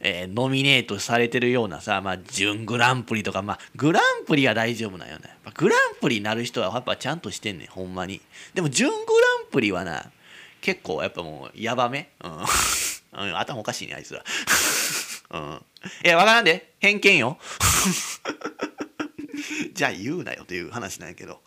[0.00, 5.36] えー、ノミネートされてるようなさ、まあ、準グランプリとか、まあ、グランプリは大丈夫なよね。
[5.54, 8.20] グランプリになる人はやっぱちゃんとしてんねん、ほんまに。
[8.54, 9.02] でも、準グラ
[9.48, 10.10] ンプリはな、
[10.60, 12.10] 結構やっぱもう、やばめ？
[12.22, 12.32] うん。
[12.32, 14.22] うん、頭おかしいね、あいつら。
[15.30, 15.62] うん。
[16.04, 16.74] いや、わからんで。
[16.78, 17.38] 偏見よ。
[19.74, 21.40] じゃあ言うなよという話なんやけど。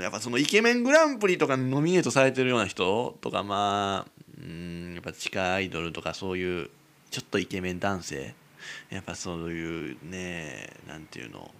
[0.00, 6.68] やっぱそのイケメングランプリとかノミネートされてるような人とかまあうんやっぱ地下アイドルとかそういう
[7.10, 8.34] ちょっとイケメン男性
[8.90, 11.50] やっぱそういうねなんていうの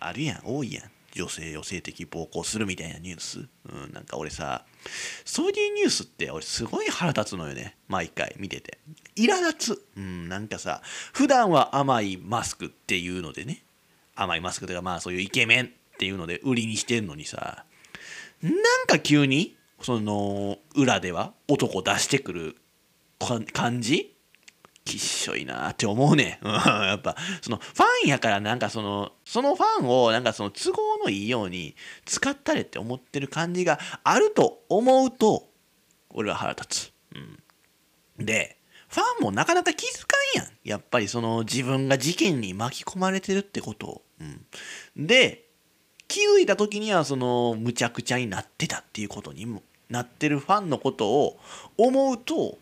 [0.00, 4.64] あるやん多いやん女性を性的暴行するみたいなニュース、うん、なんか俺さ
[5.24, 7.76] そういうニュースって俺すごい腹立つのよね。
[7.88, 8.78] 毎回見てて。
[9.16, 13.62] 苛立つ、うん、なんかさ普段は甘いマスクっていうのでね。
[14.14, 15.68] 甘いマスクとかまあそういうイケメンっ
[15.98, 17.64] ていうので売りにしてんのにさ。
[18.42, 18.54] なん
[18.86, 22.56] か急にその裏では男出してくる
[23.52, 24.14] 感じ？
[24.84, 26.40] きっしょいなって思うね。
[26.42, 26.52] うん、
[26.86, 35.48] やっぱ、そのファンやからなんかその、そのファンをなんかその都合のいいように使ったれって思ってる感じがあると思うと、
[36.10, 36.92] 俺は腹立つ。
[38.18, 38.24] うん。
[38.26, 38.56] で、
[38.88, 40.52] ファンもなかなか気づかんやん。
[40.64, 44.02] やっぱりその自分が事件に巻き込まれてるってことを。
[44.20, 45.06] うん。
[45.06, 45.46] で、
[46.08, 51.38] 気づいた時にはそのむちゃくちゃになってたっていうことにもなってるファンのことを
[51.78, 52.58] 思うと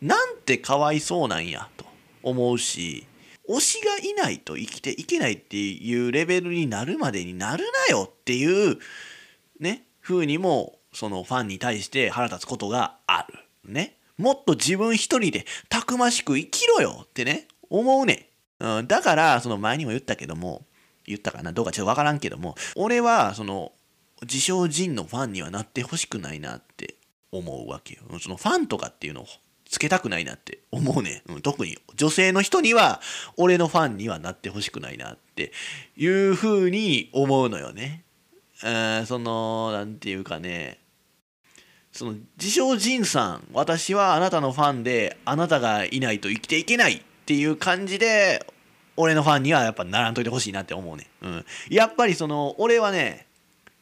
[0.00, 1.84] なんてかわいそうなんやと
[2.22, 3.06] 思うし
[3.48, 8.78] 推しがいないと生きていけないっていうレベルになるまでになるなよっていう
[9.60, 13.38] ね風にもそのファンに対して腹立つことがある
[13.70, 13.96] ね。
[14.18, 18.30] もっと自分一人でたくましく生きろよってね思うね、
[18.60, 20.64] うん、だからその前にも言ったけども
[21.04, 21.52] 言ったかな？
[21.52, 23.72] どうかちょっとわからんけども俺はその
[24.22, 26.94] 自称人のファンにはなってほしくないなって
[27.30, 28.00] 思うわけよ。
[28.18, 29.26] そのファンとかっていうのを
[29.68, 33.00] つけたくないなって思うね、うん、特に女性の人には
[33.36, 35.52] 俺のファンにはなってほしくないなって
[35.96, 38.04] いうふうに思うのよね。
[39.06, 40.78] その何て言うかね
[41.92, 48.46] その自称仁さん私はあなたのファンであなたがいないと生きていけないっていう感じで
[48.96, 51.06] 俺のファンにはやっぱならんといてほしいなって思うね。
[51.20, 51.44] うん。
[51.68, 53.26] やっぱりその俺はね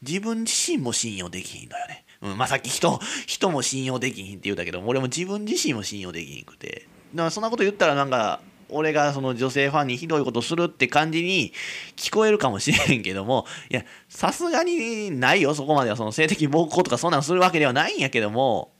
[0.02, 2.03] 自分自身も信用できひんのよね。
[2.24, 6.88] うん、まあさっき人、人も信用できひんって言うたけど、俺も自分自身も信用できひんくて。
[7.14, 11.52] だからそんなこと言ったらなんか、俺がその女性ファンにひどいことするって感じに
[11.96, 18.73] 聞こえるかもしれんけども、いや、さすがにないよ、そこまではその性的暴行とかそんなんするわけではないんやけども、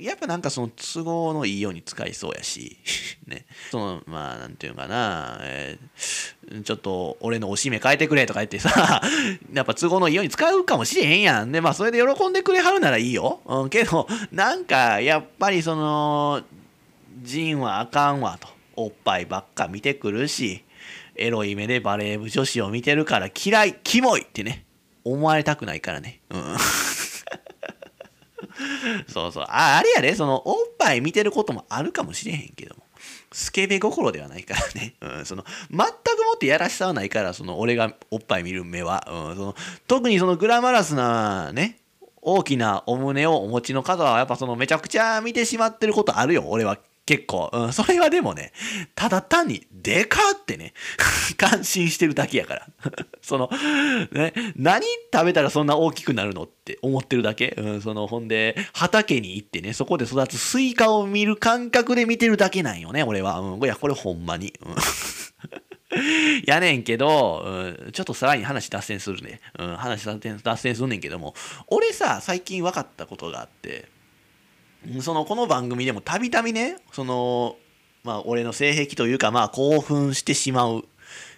[0.00, 2.78] やっぱなんかその都合のいいように使いそうやし、
[3.26, 3.46] ね。
[3.70, 9.02] その、まあ、なんていうかな、えー、ちょっと俺のおしめ変えてくれとか言ってさ、
[9.52, 11.52] やっぱ都合のいいように使うかもしれへんやん。
[11.52, 13.40] で、まあ、それで喜んでくれはるならいいよ。
[13.46, 16.42] うん、けど、なんか、やっぱりその、
[17.22, 18.48] ジンはあかんわと。
[18.76, 20.64] おっぱいばっか見てくるし、
[21.14, 24.64] エロい目でバレー部女子を見てるから嫌い、キモいってね、
[25.04, 26.20] 思われたくないからね。
[26.30, 26.56] うん。
[29.08, 29.44] そうそう。
[29.44, 32.82] あ、あれやで、その、おっぱい見てることもあるかもしれへんけども。
[33.32, 34.94] スケベ心ではないからね。
[35.00, 35.86] うん、その、全くも
[36.34, 39.06] ってやらしさはないから、その、俺がおっぱい見る目は。
[39.08, 39.54] うん、その、
[39.86, 41.78] 特にそのグラマラスな、ね、
[42.22, 46.78] 大きなお胸をお持ちの方は、やっぱその、めちゃくちゃ見てしまってることあるよ、俺は。
[47.10, 47.50] 結構。
[47.52, 48.52] うん、それはでもね、
[48.94, 50.74] ただ単に、でかってね、
[51.36, 52.66] 感心してるだけやから。
[53.20, 53.50] その、
[54.12, 57.52] ね、何食べたらそんな大きくなるのって思ってるだけ？
[57.56, 63.40] うん、その、ほんで、畑に行ってね、そこで育つスイカを見る感覚で見てるだけなんよね、俺は。
[63.40, 64.54] うん、いや、これほんまに。
[64.64, 64.74] うん
[66.46, 69.40] やねんけど、うん、ちょっとさらに話脱線するね。
[69.58, 71.34] うん、話脱線すんねんけども、
[71.66, 73.88] 俺さ、最近分かったことがあって、
[75.02, 77.56] そのこの番組でもたびたびねその
[78.02, 80.84] まあ俺の性癖というかまあ興奮してしまう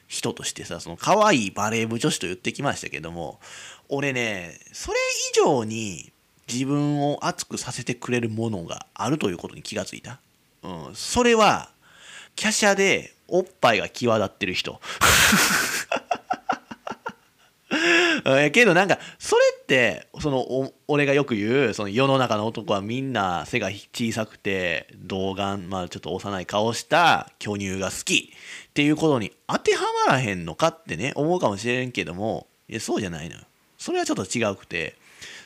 [0.07, 3.40] 人としてさその可愛いバレー部女子と言ってきましたけども
[3.88, 4.99] 俺ねそれ
[5.34, 6.12] 以上に
[6.53, 10.20] 自分を熱くさせてくれるものがあるということに気がついた、
[10.62, 11.70] うん、それは
[12.36, 14.80] 華奢でおっぱいが際立ってる人。
[18.24, 28.32] やけどなんかそれってその俺がよく言うその世の中の男はみんな背が小さくて童顔まあちょっと幼い顔した巨乳が好き。
[28.70, 33.42] っていうことに当てはまらへんのかってね思うかもしれんけどもいやそうじゃないのよ。
[33.76, 34.96] それはちょっと違うくて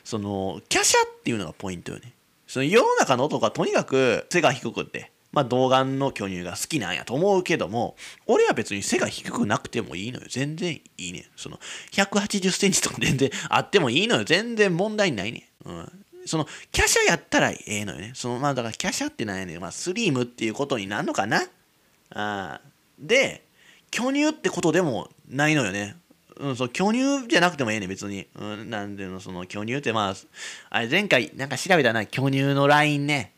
[0.04, 2.12] その華奢っていうのがポイントよね。
[2.46, 5.10] その世の中の男はとにかく背が低くって。
[5.36, 7.94] まあ、童顔の巨乳が好きなんやと思うけども、
[8.26, 10.26] 俺は別に背が低くなくてもいいのよ。
[10.30, 11.60] 全然いいねその、
[11.92, 14.24] 180センチとか全然あってもいいのよ。
[14.24, 16.04] 全然問題ないねうん。
[16.24, 16.50] その、華
[16.84, 18.12] 奢やったらええのよね。
[18.14, 19.60] その、まあ、だから、華奢ってなんやねん。
[19.60, 21.42] まあ、スリムっていうことになるのかな？
[22.14, 22.60] あ
[22.98, 23.44] で、
[23.90, 25.96] 巨乳ってことでもないのよね。
[26.38, 28.26] うん、そう巨乳じゃなくてもええね別に。
[28.34, 30.14] うん、なんでの、その巨乳ってまあ、
[30.70, 33.32] あれ前回なんか調べたな、巨乳のラインね。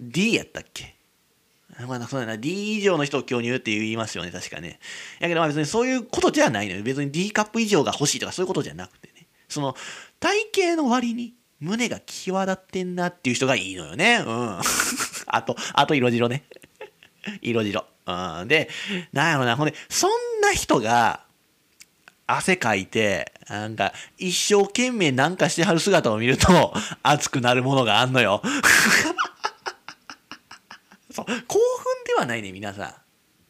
[0.00, 0.91] D やったっけ？
[1.86, 4.78] まあ、そうだな、D 以上の人を巨乳って言いますよね、確かね。
[5.20, 6.82] やけど、まあ別にそういうことじゃないのよ。
[6.82, 9.26] 別に D カップ以上が欲しいとかそういうことじゃなくてね。
[9.48, 9.74] その、
[10.20, 10.36] 体
[10.74, 14.22] 型の割に胸が際立ってんなっていう人がいいのよね。
[14.26, 14.60] うん。
[15.26, 16.44] あと、あと色白ね。
[17.40, 17.86] 色白。
[18.06, 18.48] うん。
[18.48, 18.68] で、
[19.12, 20.10] なんやろな、ほんで、そん
[20.42, 21.20] な人が、
[22.26, 28.42] 汗かいて、なんか、一生懸命なんかしてはる姿を見ると、熱くなるものがあんのよ。
[31.12, 31.36] そう興奮
[32.06, 32.94] ではないね皆さん。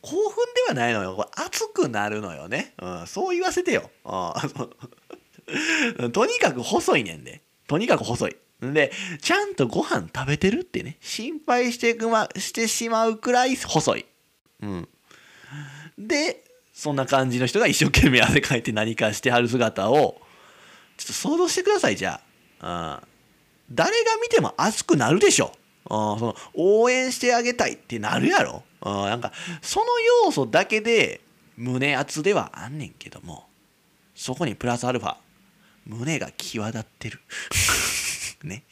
[0.03, 1.15] 興奮ではないのよ。
[1.15, 7.41] これ熱くなるのよね、うん、そう言わせてよ、うん、 とにかく細いねんで。
[7.69, 8.37] とにかく細い。
[8.61, 10.97] でちゃんとご飯食べてるってね。
[11.01, 14.07] 心配してくましてしまうくらい細い、
[14.61, 14.89] うん、
[15.99, 20.21] でそんな感じの人が一生懸命汗かいて何かしてはる姿を
[20.97, 22.21] ちょっと想像してくださいじゃ
[22.61, 23.03] あ、
[23.71, 25.53] うん、誰が見ても熱くなるでしょ。
[25.87, 28.63] あその応援してあげたいってなるやろ？
[28.81, 29.87] あなんかその
[30.25, 31.21] 要素だけで
[31.57, 33.47] 胸熱ではあんねんけども
[34.15, 35.17] そこにプラスアルファ
[35.87, 37.21] 胸が際立ってる。
[38.45, 38.65] ね。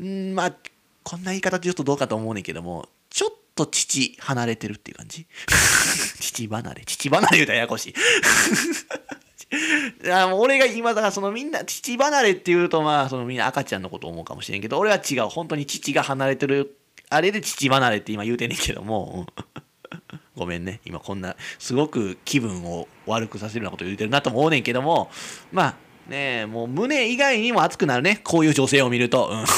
[0.00, 0.54] んまあ
[1.02, 5.26] こんな言い方で言うとどうかと思うねんけどもちょっと父離れてるっていう感じ。
[6.20, 6.84] 父離れ。
[6.84, 7.94] 父離れ言うたらややこしい。
[10.12, 16.76] あ俺が今だからそのみんな父離れっていうとまあそのみんな赤ちゃんのこと思うかもしれんけど俺は違う本当に父が離れてる
[17.08, 19.26] あれで父離れって今言うてんねんけども
[20.36, 20.80] ごめんね。
[20.84, 25.10] 今こんなすごく気分を悪くさせるようなこと言うてるなと思うねんけども
[25.50, 25.74] まあ
[26.08, 28.20] ねもう胸以外にも熱くなるね。
[28.22, 29.38] こういう女性を見ると、うん、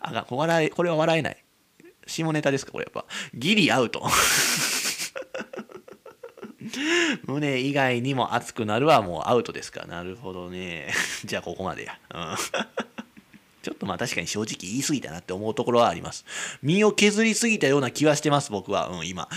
[0.00, 1.36] あかこれこれは笑えない。
[2.06, 3.04] 下ネタですかこれやっぱ。
[3.34, 4.02] ギリアウト。
[7.26, 9.86] 胸以外にも熱くなるはもうアウトですか。
[9.86, 10.92] なるほどね。
[11.24, 12.36] じゃあここまでや、うん、
[13.62, 16.24] ちょっとまあ確かに正直言い過ぎたなって思うところはあります。
[16.62, 18.88] 身を削りすぎたような気はしてます僕は。
[18.88, 19.28] うん今。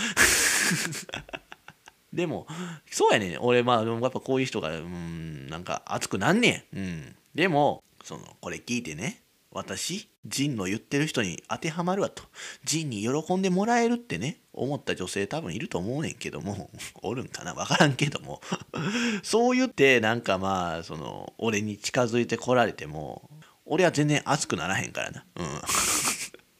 [2.12, 2.46] でも
[2.90, 6.78] そうやね俺まあやっぱこういう人がうんなんか熱くなんねん。
[6.78, 7.16] うん。
[7.34, 9.19] でもそのこれ聞いてね。
[9.52, 12.22] 私ジンの言ってる人に当てはまるわと。
[12.64, 16.70] ジンに喜んでもらえるってね思った女性多分いると思うねんけども
[17.02, 17.54] おるんかな？
[17.54, 18.40] 分からんけども。
[19.24, 23.28] そう言ってなんかまあその俺に近づいてこられても
[23.64, 25.24] 俺は全然熱くならへんからな。
[25.36, 25.46] うん。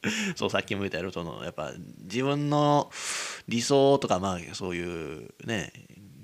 [0.35, 2.91] そうさっきも言ったやろそのやっぱ自分の
[3.47, 5.71] 理想とかまあそういうね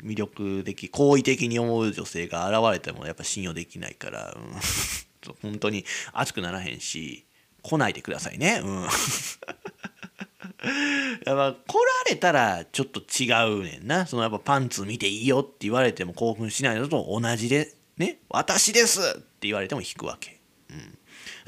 [0.04, 4.60] 魅力的好意的に思う女性が現れてもやっぱ信用できないから、うん。
[5.42, 7.26] 本当に熱くならへんし
[7.62, 8.62] 来ないでくださいね。
[8.64, 8.82] うん。
[11.26, 14.06] やっぱ来られたらちょっと違うねんな。
[14.06, 18.20] そのやっぱパンツ見ていいよって言われても興奮しないのと同じでね。
[18.30, 19.00] 私です!
[19.00, 20.40] って言われても引くわけ。
[20.70, 20.98] うん。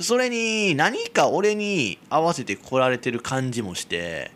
[0.04, 4.32] それに何か俺に合わせて来られてる感じもして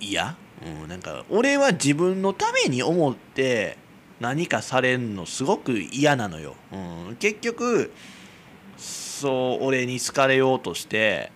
[0.00, 3.76] 嫌うん、なんか俺は自分のために思って
[4.20, 7.92] 何かされんのすごく嫌なのよ、うん、結局
[9.24, 11.32] そう俺に好かれようとして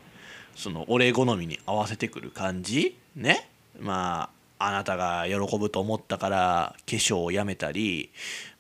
[0.55, 2.99] その俺好みに合わせてくる感じ？
[3.17, 3.49] ね？
[3.81, 4.29] ま
[4.59, 8.11] ああなたが喜ぶと思ったから化粧をやめたり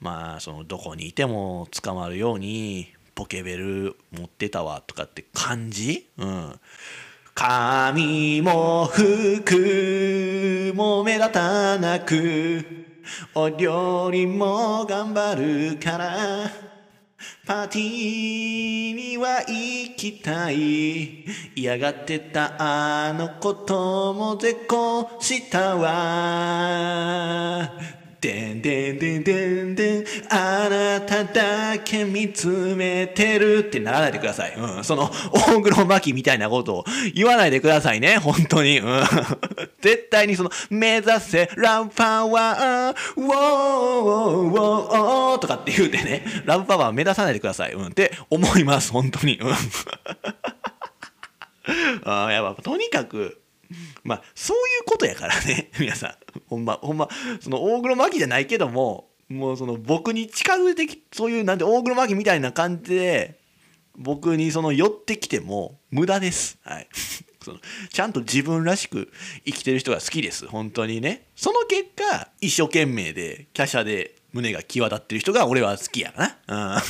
[0.01, 6.09] まあそのどこにいても捕まるようにポケベル持ってたわとかって感じ？
[6.17, 6.59] うん。
[7.35, 12.65] 髪も服も目立たなく
[13.35, 15.35] お料理も頑張
[15.73, 16.68] るから。
[17.47, 21.25] パーティーには行きたい。
[21.57, 26.79] 嫌がってたあのことも絶好したわ。
[28.21, 34.55] でんでんでんでんでん、あなただけ見つめてるってならないでください。
[34.57, 34.85] うん。
[34.85, 38.19] その、大黒摩季みたいなことを言わないでくださいね。
[38.19, 38.81] 本当に。
[38.81, 39.03] うん。
[39.81, 47.73] 絶対にその、目指せラブパワー、ウォー、ウォー、ウォー、とかって言うてね、ラブパワー目指さないでください。
[47.73, 47.87] うん。
[47.87, 48.91] って思います。
[48.91, 49.39] 本当に。
[49.39, 49.55] うん。
[52.05, 53.41] あ、やっぱ、とにかく、
[54.05, 56.15] まあそういうことやからね 皆さん。
[56.47, 57.09] ほんまほんま
[57.41, 63.39] その大黒摩季じゃないけどももうその僕に近づいてきそういうなんで大黒摩季みたいな感じで
[63.97, 66.59] 僕にその寄ってきても無駄です。
[66.63, 66.89] はい。
[67.45, 67.61] その
[67.91, 69.11] ちゃんと自分らしく
[69.45, 70.47] 生きてる人が好きです。
[70.47, 71.27] 本当にね。
[71.37, 76.13] その結果一生懸命で華奢で胸が際立ってる人が俺は好きや
[76.47, 76.77] な。
[76.77, 76.83] うん。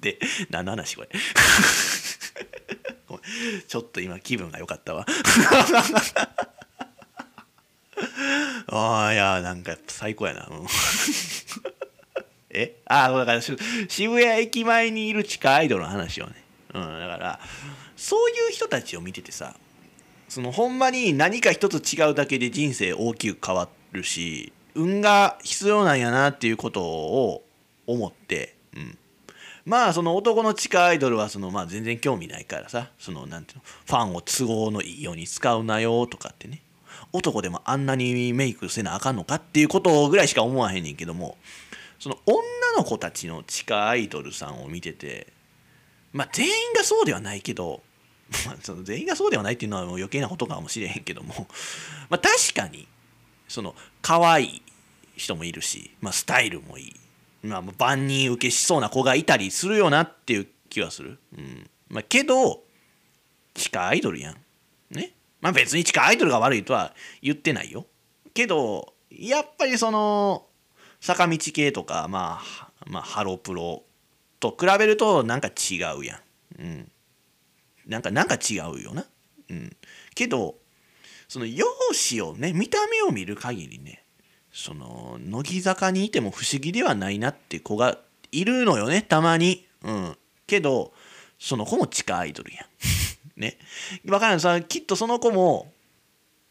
[0.00, 0.18] で
[0.50, 1.08] 何の話これ？
[3.66, 5.06] ちょっと今気分が良かったわ。
[8.70, 10.66] ああいやなんか最高やな、うん、
[12.50, 12.76] え？
[12.86, 16.34] ああだから渋谷駅前にいる地下アイドルの話をね、
[16.74, 17.40] うん、だから
[17.96, 19.56] そういう人たちを見ててさ
[20.28, 27.44] そのほんまに何か一つ違うだけで人生大きく変わるし運が必要なんやなっていうことを
[27.86, 28.98] 思って、うん、
[29.68, 36.62] まあその男の地下アイドルはそのまあ全然興味ないからさそのなんていうのファンを都合のいいように使うなよとかってね。
[37.12, 41.38] 男でもあんなにメイクせなあかんのかっていうことぐらいしか思わへんねんけども
[41.98, 42.42] その女
[42.76, 45.28] の子たちの地下アイドルさんを見てて
[46.12, 47.82] まあ全員がそうではないけど、
[48.46, 51.46] まあ、その全員がそうではないっていうのはもう余計なことかもしれへんけども
[52.10, 52.86] まあ確かに
[53.48, 54.62] その可愛い
[55.16, 56.96] 人もいるし、まあ、スタイルもいい。
[57.42, 61.18] まあ、万人受けしそうな子がいたりするよなっていう気はする。
[61.36, 62.64] うんまあ、けど
[63.54, 64.36] 地下アイドルやん。
[64.90, 65.12] ね？
[65.40, 67.86] まあ別に地下アイドルが悪いとは言ってないよ。
[68.34, 70.46] けどやっぱりその
[71.00, 73.84] 坂道系とか、まあ、まあハロプロ
[74.40, 76.20] と比べるとなんか違うや
[76.58, 76.62] ん。
[76.62, 76.90] うん。
[77.86, 79.06] なんかなんか違うよな。
[79.48, 79.76] うん。
[80.14, 80.56] けど
[81.28, 84.04] その容姿をね見た目を見る限りね
[84.58, 87.96] その乃木坂にいても不思議ではないなって子が
[88.32, 89.68] いるのよねたまに。
[89.84, 90.18] うん。
[90.48, 90.92] けど
[91.38, 92.66] その子も地下アイドルやん。
[93.40, 93.56] ね。
[94.04, 94.40] 分からん。
[94.40, 95.72] さきっとその子も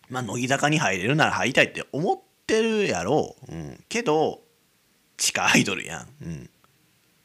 [0.08, 3.36] まあ乃木坂に入れるなら入りたいって思ってるやろ。
[3.50, 4.42] う、うん、けど
[5.18, 6.50] 地下アイドルやん、うん、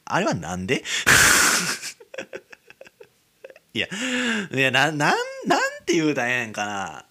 [0.03, 0.83] あれはなんで？
[3.73, 3.87] いや
[4.53, 4.97] いやななん
[5.47, 7.05] なんて言うたらええんかな。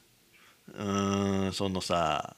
[0.75, 2.37] うーんそのさ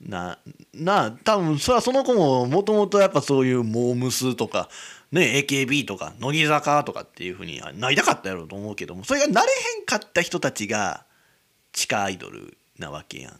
[0.00, 0.38] な
[0.74, 4.68] な多分それはその子ももともとやっぱそういうモームスとか
[5.10, 11.04] ね AKB とか乃木坂とかっていうふうになりたかったやろうと思うけどもそれがなれへんかった人たちが
[11.72, 13.32] 地下アイドルなわけやん。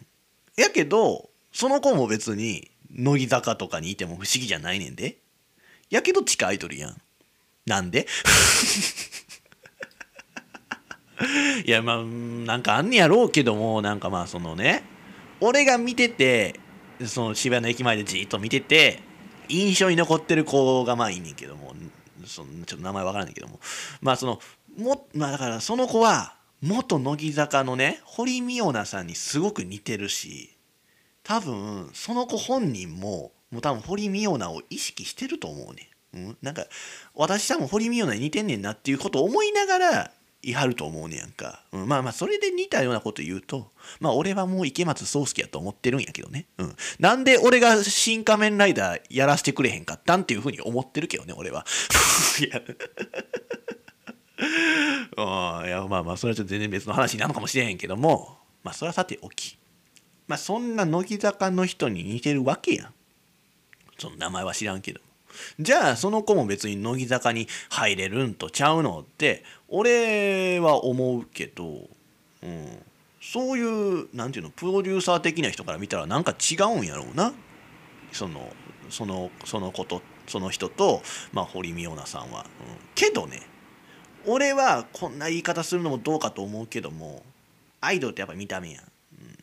[0.57, 5.19] やけどその子も別に乃木坂とかにいても不思議じゃないねんで。
[5.91, 6.97] やけど地下アイドルやん。
[7.67, 8.07] なんで？
[11.65, 14.85] いやまあなんかあんねやろうけどもなんかまあそのね
[15.47, 16.59] 俺が見てて
[17.05, 19.01] その渋谷の駅前でじっと見てて
[19.49, 21.75] 印象に残ってる子がまあいいねんけども
[22.25, 23.61] そのちょっと名前わからないけども。
[24.01, 24.41] まあその
[24.77, 30.57] もまあだからその子は元乃木坂のね堀美央奈さんにすごく似てるし
[31.23, 36.65] 多分その子本人ももう多分堀美央奈を意識してると思うね、うん、なんか
[37.15, 40.11] 私多分堀美央奈に似てんねんなっていうことを思いながら
[40.43, 43.71] いはると思うねやんか、うん、まあまあそれで似たようなこと言うと
[44.01, 51.65] まあ俺はもう池松壮亮やと思ってるんやけどね、うん、なんで俺が新仮面ライダーやらせてくれへんかったんっていうふうに思ってるけどね俺は。
[52.39, 52.61] いや
[55.17, 59.59] あいやまあまあそれはちょっと全然別の話なのかもしれへんけどもまあそれはさておき。
[60.29, 62.95] まあそんな乃木坂の人に似てるわけやん。
[63.99, 65.01] その名前は知らんけど。
[65.59, 71.89] じゃあその子も別に乃木坂に入れるんとちゃうのって俺は思うけど、
[72.43, 72.83] うん、
[73.21, 77.33] そういうなんていうのプロデューサー的な人から見たらなんか違うんやろうな。
[78.13, 78.53] その
[78.89, 82.47] そのそのことその人と、まあ、堀美央奈さんは、うん、
[82.95, 83.43] けどね
[84.27, 87.23] 俺はこんな言い方するのもどうかと思うけども
[87.81, 88.85] アイドルってやっぱ見た目やん。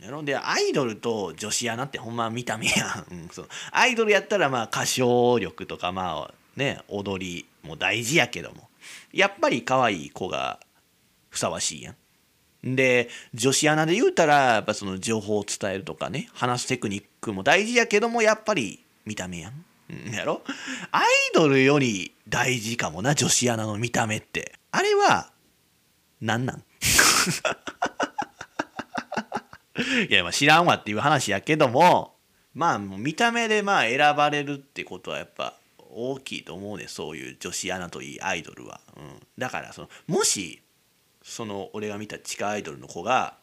[0.04, 8.70] やろでアイドルと女子アナってほんま見た目やん、 うん、そのアイドルやったらまあ歌唱力とかまあね踊りも大事やけども。
[9.14, 10.60] やっぱり可愛い子が
[11.30, 11.96] ふさわしいや
[12.64, 12.76] ん。
[12.76, 19.66] で女子アナで言うたらやっぱその情報を伝えるとかね話すテクニックも大事やけどもやっぱり見た目やん。
[19.90, 20.42] うん、やろ？
[20.92, 24.54] アイドルより大事かもな女子アナの見た目って。
[24.72, 25.32] あれは
[26.20, 26.64] 何なん？
[30.10, 32.16] いや、まあ知らんわっていう話やけども、
[32.54, 35.56] まあもう見た目でまあ選ばれるってことはやっぱ
[35.90, 39.04] 大きいと思うねそういう女子アナといいアイドルは、うん、
[39.38, 40.62] だからそのもし
[41.24, 43.38] その俺が見た地下アイドルの子が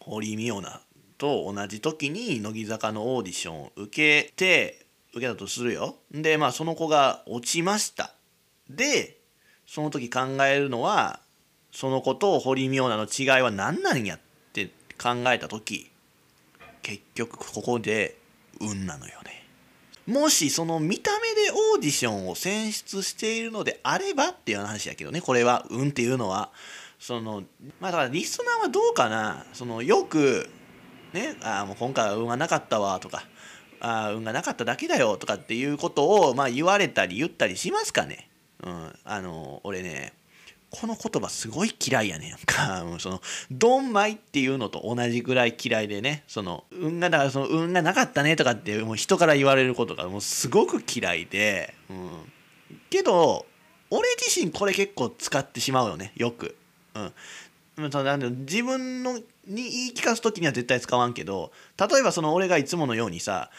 [0.00, 0.80] 堀美央奈
[1.18, 5.96] と同じ時に乃木坂のオーディションを受けて受けたとするよ。
[6.12, 8.14] でまあその子が落ちました。
[8.68, 9.18] で
[9.66, 11.20] その時考えるのは
[11.72, 14.29] その子と堀美央奈の違いは何なんやって
[15.00, 15.90] 考えた時
[16.82, 18.16] 結局ここで
[18.60, 19.46] 運なのよね。
[20.06, 26.50] もしその見た目でオーディションを選出しているのであればっていう話やけどねこれは運っていうのは。
[26.98, 27.44] その
[27.80, 29.46] まあだからリスナーはどうかな。
[29.54, 30.50] そのよく
[31.14, 33.24] ねあもう今回は運がなかったわとか
[33.80, 38.28] あ運がなかっただけだよとかっていうことをまあ言われたり言ったりしますかね。
[38.62, 40.12] うんあの俺ね
[40.70, 42.84] この言葉すごい嫌いやねんか。
[42.98, 52.32] その、ドンマイっていうのと同じぐらい嫌いでね、その、運が、だからその、運がなかったねとかって、もう人から言われることがもうすごく嫌いで、うん。
[52.88, 53.46] けど、
[53.90, 56.56] 俺自身これ結構使ってしまうよね、よく。
[56.94, 57.12] うん。
[57.76, 63.50] 自分のに言い聞かす時には絶対使わんけど例えばその俺がいつものようにさ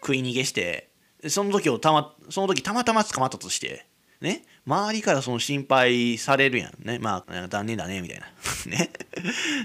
[0.00, 0.88] 食い逃げして
[1.28, 3.86] その時をたまその時たまたま捕まったとして
[4.20, 6.98] ね、周りからその心配されるやんね。
[6.98, 8.26] まあ、残念だね、みたいな。
[8.66, 8.90] ね。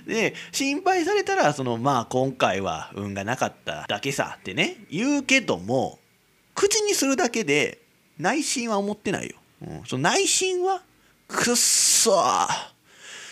[0.05, 5.99] で、心配されたら、その、まあ、今回は運がなかっただけさってね、言うけども、
[6.53, 7.79] 口にするだけで、
[8.17, 9.37] 内心は思ってないよ。
[9.61, 10.81] うん、その内心は、
[11.27, 12.47] くっそー。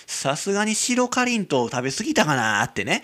[0.06, 3.04] さすがに白かりんと食べ過ぎたかなーってね。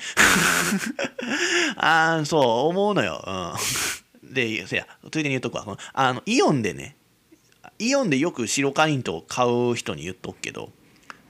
[1.75, 3.55] ああ、そう思うのよ。
[4.23, 4.33] うん。
[4.33, 5.77] で、せや、ついでに言うとくわ。
[5.91, 6.95] あの、イオンでね、
[7.79, 10.69] イオンでよく白かりんとう買う人に言っとくけど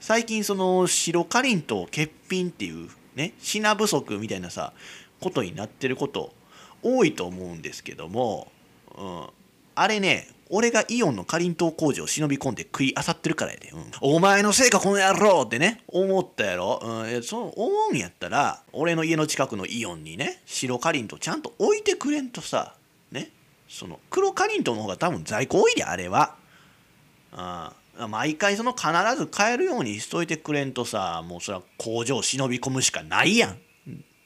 [0.00, 4.72] 最近その白かりんとう欠品っていうね品不足みたいなさ
[5.20, 6.34] ことになってること
[6.82, 8.48] 多いと思うんですけども、
[8.96, 9.26] うん、
[9.74, 22.74] あれね俺がイオンのかりんとう工場を忍び込んで食いあさってるからやで、うん、お前のせいかこの野郎ってね思ったやろ、うん、そう思うんやったら俺の家の近くのイオンにね白かりんとうちゃんと置いてくれんとさ
[23.74, 26.36] その黒かりんとうの方が多分在庫多いであれは。
[27.98, 33.58] うん、毎回その必ず買えるようにしといてくれんとさもうそれは工場忍び込むしかないやん。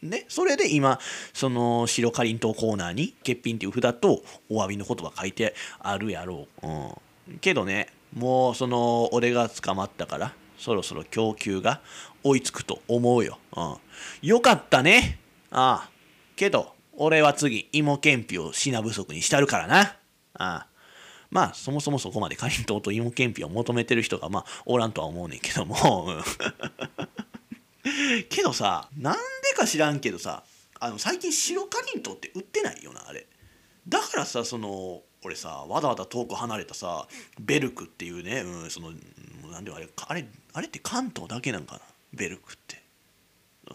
[0.03, 1.01] ね、それで今
[1.33, 11.81] その白かりんとうコーナーに欠品っていう札とお詫びの言葉書いてあるやろう、うん、けどねもうその俺が捕まったからそろそろ供給が
[12.23, 13.77] 追いつくと思うよ、うん、
[14.23, 15.19] よかったね
[15.51, 15.91] ああ
[16.37, 19.81] けど俺は次芋けんぴを品不足にしたるからな。
[19.81, 19.97] あ
[20.35, 20.67] あ。
[21.31, 26.09] まあそもそもそこまでかりんとうと芋けんぴを求めてる人がまあおらんとは思うねんけども。
[28.29, 29.21] けどさなんで
[29.57, 30.43] か知らんけどさ
[30.81, 33.27] あの最近白かりんとうって売ってないよなあれ。
[33.87, 37.07] だからさその俺さわざわざ遠く離れたさ
[37.39, 38.91] ベルクっていうね、うん、その
[39.53, 41.81] なんであれあれあれって関東だけなんかな？
[42.13, 42.78] ベルクって。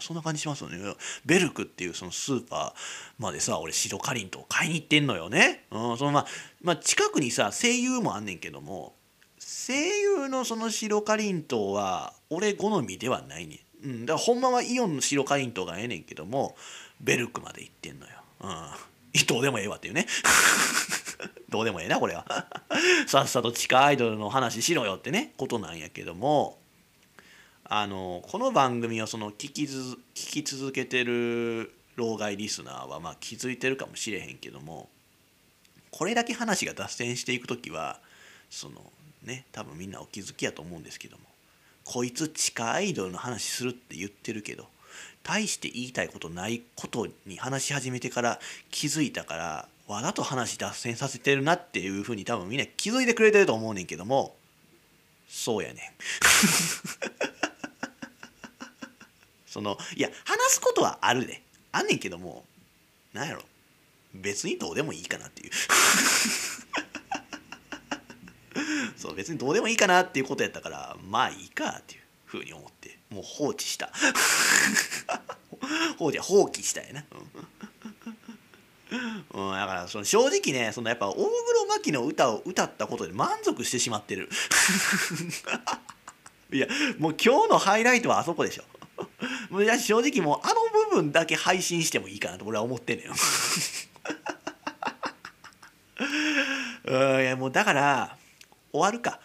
[0.00, 0.78] そんな感じしますよね。
[1.24, 6.26] ベルクっていうそのスーパーまでさ俺白かりんとう買いに行ってんのよね、うん、そのまあ、
[6.62, 8.94] まあ、近くにさ声優もあんねんけども
[9.38, 16.56] 声優のその白かりんとうは俺好みではないねん、うん、だからほんまはイオンの白かりんとうがええねんけども
[17.00, 18.50] ベルクまで行ってんのよ、うん、
[19.14, 20.06] 伊藤でもええわっていうね。
[21.48, 22.26] どうでもええなこれは。
[23.06, 26.58] さっさと地下アイドルの話しろよってねことなんやけども。
[27.66, 34.90] あのこの番組をその聞きず聞き続けてる老害リスナーはまあ気づいてるかもしれへんけども
[35.90, 38.00] これだけ話が脱線していく時は
[38.50, 38.92] その
[39.22, 41.22] ね多分みんなお気づきやと思うんですけども
[41.84, 44.66] こいつ地下アイドルの話するって言ってるけど
[45.22, 48.40] 大して言いたいことないことに話し始めてから
[48.70, 54.34] 気づいたからわざと話脱線させてるなっていうふうに多分みんな気づいてくれてると思うねんけども
[55.28, 55.78] そうやねん。
[59.54, 61.40] そのいや話すことはあるで。
[61.70, 62.44] あんねんけども
[63.12, 63.42] なんやろ。
[64.12, 65.52] 別にどうでもいいかなっていう。
[68.96, 72.98] そう別にどうでもいいかなっていうことやったからまあいいかっていうふうに思って。
[73.10, 73.92] もう放置した。
[75.98, 77.04] 放置放棄したやな、
[78.90, 78.96] う
[79.50, 81.30] ん、だからその正直ねそのやっぱ大黒
[81.68, 84.28] 摩季の歌を歌ったことで満足してしまってる。
[86.52, 86.66] いや
[86.98, 88.64] もう今日のハイライトはあそこでしょ。
[89.50, 90.54] もう正直もうあの
[90.90, 93.12] 部分だけ配信してもいいかなと俺は思ってんのよ。
[96.86, 98.16] うんいやもうだから
[98.72, 99.20] 終わるか。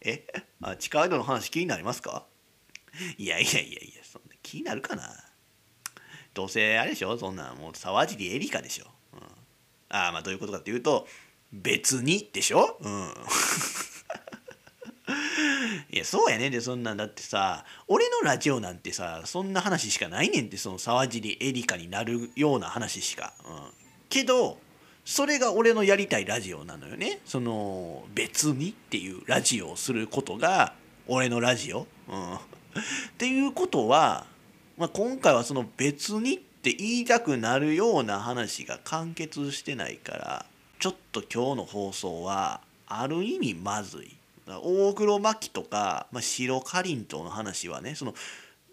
[0.00, 0.26] え？
[0.62, 2.24] あ地下アイドルの話気になりますか？
[3.18, 5.02] いやいやいやいやそんな気になるかな？
[6.32, 7.18] どうせあれでしょ？
[7.18, 9.20] そんなもう沢尻エリカでしょ、うん、
[9.90, 11.06] ああまあどういうことかっていうと
[11.52, 12.78] 別にでしょ？
[12.80, 13.14] うん。
[15.90, 16.48] いやそうやね。
[16.48, 20.56] んでそんなんだってさ俺のラジオなんてさそんな話しかないねんって。
[20.56, 23.70] その沢尻エリカになるような話しか、うん、
[24.08, 24.58] けど
[25.04, 27.20] それが俺のやりたいラジオなのよね。
[27.24, 30.74] その別にっていうラジオをすることが
[31.08, 32.38] 俺のラジオ、うん、っ
[33.18, 34.26] ていうことは、
[34.76, 40.46] まあ、今回はその別にって言いたくなるような話が完結してないから
[40.78, 44.19] ちょっと今日の放送はある意味まずい。
[44.58, 48.14] 大黒摩季とか、まあ、白かりんとうの話はねその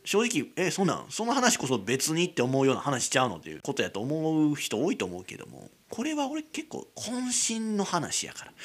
[0.03, 8.51] 正直えそんなんその話こそ別にって思うような話しちゃうのっていうことやと思う人多いと思うけどもこれは俺結構渾身の話やから。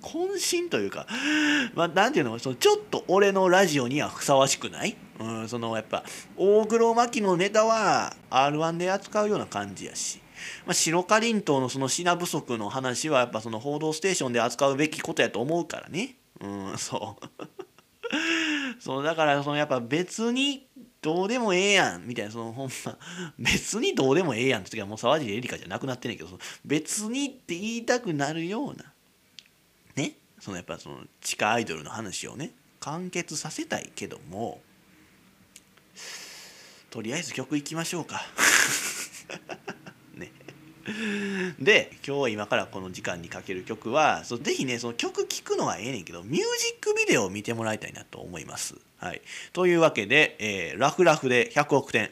[0.00, 1.06] 渾身というか
[1.74, 4.96] まあ何ていうのそのちょっと俺のラジオにはふさわしくない？
[5.20, 6.04] うんそのやっぱ
[6.36, 10.20] 大黒摩季のネタは r 1で扱うような感じやし。
[10.66, 16.16] まあ、白かりんとうのその品不足の話はやっぱその「報道ステーション」で扱うべきことやと思うからね。
[16.40, 17.26] うんそう。
[18.80, 20.66] そうだからそのやっぱ別に
[21.02, 22.98] どうでもええやんみたいなそのほんま
[23.38, 28.92] 別にどうでもええやんって時はもう沢尻エリカじゃなくなってんねんけど別にって言いたくなるような
[29.94, 30.16] ね。
[30.40, 34.60] そのやっぱその地下アイドルの話をね完結させたいけども
[36.90, 38.22] とりあえず曲いきましょうか。
[41.60, 46.44] で今日は今からこの時間にかける曲はそうぜひねその曲聴くのはええねんけどミュージッ
[46.80, 48.74] クビデオを見てもらいたいなと思います。
[48.98, 49.22] はい、
[49.52, 52.10] というわけで、えー、ラフラフで100億点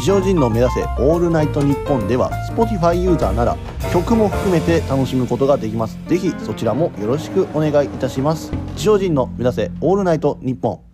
[0.00, 3.56] 地上人の目指せオールナイトニッポンでは Spotify ユーザーなら
[3.92, 5.96] 曲も含めて楽しむことができます。
[6.08, 8.50] ぜひそちらもよろしくお願いいたします。
[8.76, 10.86] 地上人の目指せオールナイトニッポン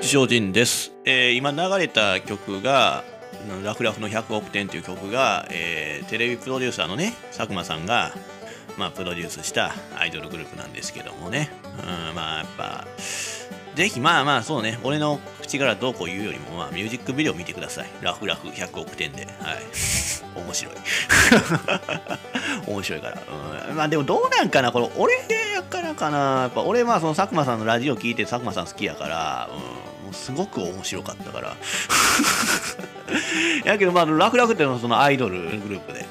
[0.00, 3.04] 地上人です、えー、今流れた曲が
[3.64, 8.12] ラフラフの100億点という曲が、えー、テレビプロデューサーのね佐久間さんが、
[8.76, 11.50] まあ、プロデュースしたアイドルグループなんですけどもね、
[12.08, 12.86] うん、まあやっぱ
[13.74, 14.78] ぜひまあまあそうね。
[14.82, 17.88] 俺の口からどうこう言うよりも、まあ、ミュージックビデオ見てください。
[18.02, 19.24] ラフラフ100億点で。
[19.24, 19.62] はい。
[20.36, 20.74] 面白い。
[22.66, 23.22] 面白いから、
[23.70, 26.18] うん、まあでもどうなんかなこれ俺でやからかな。
[26.42, 31.56] やっぱ俺はその佐久間さんのラジオ聞いて佐久間さん好きやから、うん、もうすごく面白かったから。
[33.64, 36.04] やけどまあラフラフっていうのはそのアイドルグループで。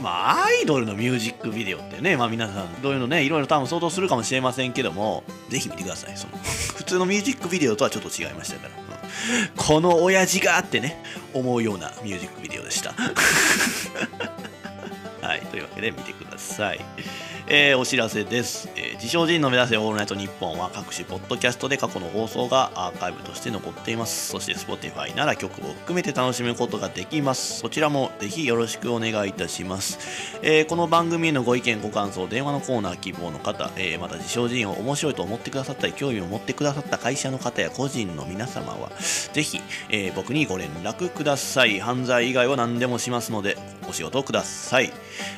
[0.00, 6.16] まあアイドルのミュージックビデオってねまあ皆さんどういうのねいろいろ多分想像するかもしれませんけどもぜひ見てください。
[6.16, 6.36] その
[6.76, 8.86] 普通のミュージックビデオとはちょっと違いましたから、うん、
[9.56, 12.92] この親父がってね思うようなミュージックビデオでした。
[15.22, 16.80] はいというわけで見てください。
[17.48, 24.30] えー、お知らせです、えー、自称人の目指せオールナイトニッポンは各種ポッドキャストで過去の放送がアーカイブとして残っています。
[24.30, 27.60] そして Spotify なら曲を含めて楽しむことができます。
[27.60, 38.90] そちらもぜひよろしくお願いいたします、えー、この番組へのご意見ご感想電話のコーナー希望の方、えまた自称人を面白いと思ってくださったり興味を持ってくださった会社の方や個人の皆様は
[39.32, 41.78] ぜひ、え僕にご連絡ください。
[41.78, 43.56] 犯罪以外は何でもしますので
[43.88, 44.92] お仕事ください、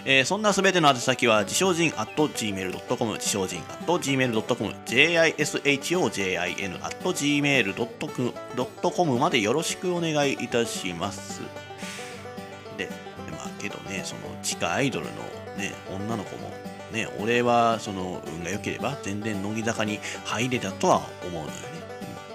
[0.04, 11.40] えそんなすべての宛先は自称人 at gmail.com 自称人 at gmail.com jishojin at gmail.com までよろしくお願いいたします。
[12.76, 12.88] で
[13.30, 15.12] まあけどねその地下アイドルの
[15.56, 16.50] ね女の子も
[16.92, 21.52] ね俺はその運が良ければ全然乃木坂に入れたとは思うのよね。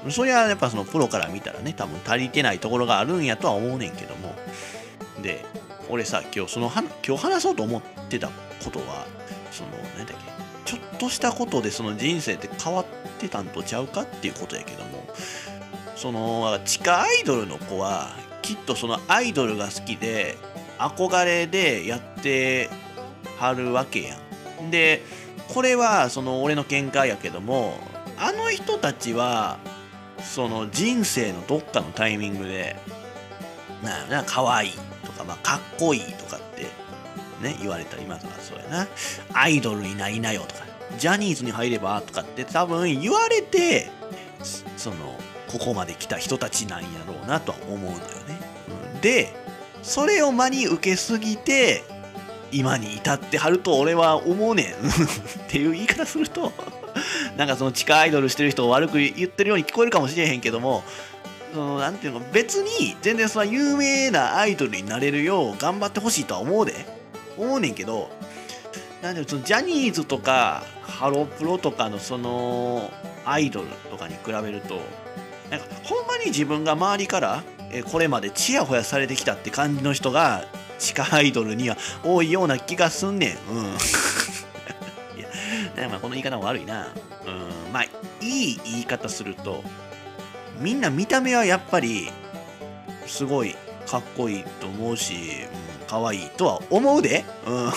[0.09, 4.35] それはやっぱそのプロから見たらね多分足りてないところがあるんやとは思うねんけども。
[5.21, 5.45] で
[5.93, 6.71] 俺さ今日その
[7.07, 9.05] 今日話そうと思ってたことは
[9.51, 10.23] その何だっけ
[10.65, 12.85] ちょっとしたことでその人生って変わっ
[13.19, 15.05] てたんとちゃうかっていうことやけども
[15.95, 20.35] その地下アイドルの子はきっとそのアイドルが好きで
[20.79, 22.71] 憧れでやって
[23.37, 24.17] はるわけや
[24.63, 24.71] ん。
[24.71, 25.03] で
[25.53, 27.77] これはその俺の見解やけども
[28.17, 29.59] あの人たちは
[30.17, 32.77] その人生のどっかのタイミングで
[33.83, 34.92] なあ可愛いと
[35.24, 36.63] か、まあ、かっこいいとかって
[37.41, 38.88] ね言われたりまずはそうやな。
[39.34, 40.63] アイドルにないなよとか
[40.97, 43.89] ジャニーズに入ればとかって多分言われて
[44.78, 45.17] その
[45.47, 47.97] ここまで来た人たちなんやろうなとは思うのよ
[48.28, 48.39] ね、
[48.95, 49.34] うん、で
[49.82, 51.84] それを真に受けすぎて
[52.51, 54.65] 今に至ってはると俺は思うねん。
[54.76, 56.51] っていう言い方すると
[57.36, 60.84] なんかその地下アイドルしてる人を悪く言ってるように聞こえるかもしれへんけども
[61.54, 67.04] そのなんていうの別に全然その有名なアイドルになれるよう頑張ってほしいとは思うで。
[67.38, 68.10] 思うねんけど
[69.01, 72.91] なんでそのジャニーズとかハロプロとかのその
[73.26, 74.82] アイドルとかに比べると
[75.49, 80.45] なんかほんまに自分が周りからえこれまでチヤホヤされてきたって感じの人が
[80.80, 83.38] 地下アイドルには多いような気がすんねん。
[83.51, 83.66] うん。
[85.78, 86.89] いやまあこの言い方も悪いな。
[87.26, 87.72] うん。
[87.74, 87.89] まあい
[88.22, 89.64] い言い方すると
[90.60, 92.10] みんな見た目はやっぱり
[93.06, 95.18] すごいかっこいいと思うし、う
[95.84, 97.26] ん、可愛いとは思うで。
[97.45, 97.66] うん。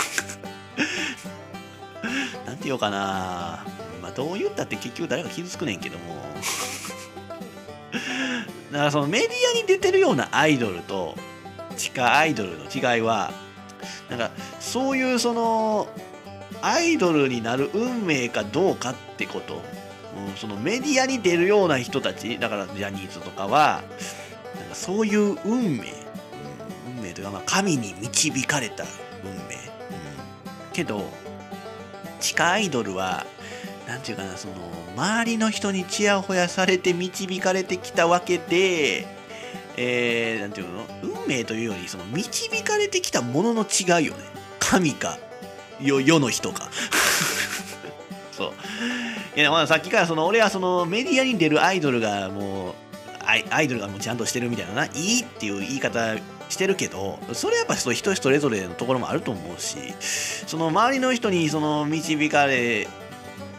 [2.47, 3.65] なんて言おうかな。
[4.01, 6.17] まあどう言ったって結局誰か傷つくねんけども。
[8.73, 11.17] だからそのメディアに出てるようなアイドルと
[11.77, 13.33] 地下アイドルの違いは
[14.11, 15.89] なんかそういうその
[16.63, 19.63] アイドルになる運命かどうかってこと、
[20.17, 23.83] うん、そのメディアに出るような人たちだからジャニーズとかは
[24.59, 25.93] なんかそういう運命、
[26.89, 28.85] うん、運命というかまあ神に導かれた
[29.25, 29.41] 運命、うん、
[30.73, 31.05] けど
[32.21, 33.27] 地下アイドルは
[33.87, 34.55] なんていうかなその
[34.97, 39.07] 周りの人にちやほやされて導かれてきたわけで
[39.77, 40.87] えー、ていうの？
[41.03, 44.21] 運命というよりその導かれてきたものの違いよね。
[44.59, 45.19] 神か
[45.81, 46.71] 世世の人か。
[48.33, 48.53] そう。
[49.37, 52.75] いやまあさっきからその俺はそのメディアに出るアイドルがもう
[53.27, 56.17] アイアイドルがもうちゃんとしてるみたいなないいっていう言い方
[56.49, 62.89] してるけどそれやっぱ人人それぞれのところもあると思うしその周りの人にその導かれ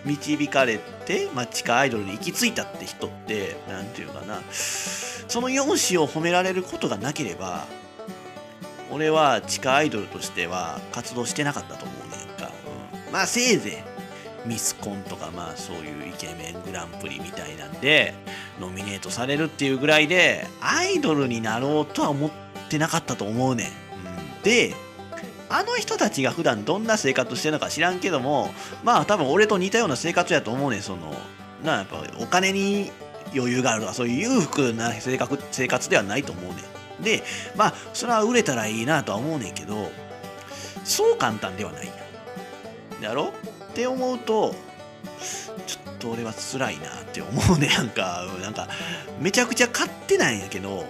[0.03, 7.67] 導かれて、まあ、地下アイドルに行き着いたって人って何て言うかなその容姿を褒められることがなければ
[8.89, 12.49] 俺は地下アイドルとしては活動してなかったと思うねんか、
[13.05, 13.96] うん、まあせいぜい。
[14.45, 18.13] ミスコンとかまあそういうイケメングランプリみたいなんで
[18.59, 22.31] ノミネートされるっていうぐらいでアイドルになろうとは思っ
[22.69, 24.73] てなかったと思うねん、うん、で
[25.49, 28.49] あの人たちが普段どんな生活してるのか知らんけども
[28.83, 31.13] まあ多分俺と似たような生活やと思うねんその
[31.63, 32.91] なやっぱお金に
[33.35, 36.61] 余裕があるとかそういう裕福な生活生活ではないと思うね
[36.99, 37.03] ん。
[37.03, 37.23] で
[37.55, 39.91] まあそれは売れたらいいなとは思うねんけど
[40.83, 43.33] そう簡単ではないやだろ？
[43.77, 44.55] って思うと
[45.67, 48.67] ちょっと俺は辛いなって思うね なんかなんか
[49.19, 50.87] めちゃくちゃ勝手ないんやけど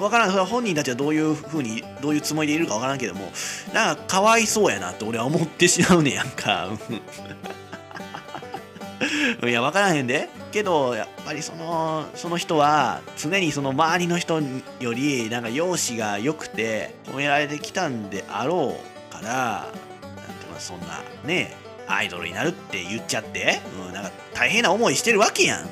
[0.00, 3.30] わからん、本人たちはどういうふうに、どういうつもりでいるかわからんけども、
[3.72, 6.68] なんかかわいそうやなって俺は思ってしまうね やんか。
[9.40, 10.28] いや、わからへんで。
[10.50, 14.40] けど、やっぱりその、その人は、常にその周りの人
[14.80, 19.76] より、なんか容姿が良くて、褒められてきたんであろうから、なんて
[20.50, 21.54] まあそんな、ね、
[21.86, 25.68] アイドルになるって言っちゃって、うん、なんか大変な思いしてるわけやん。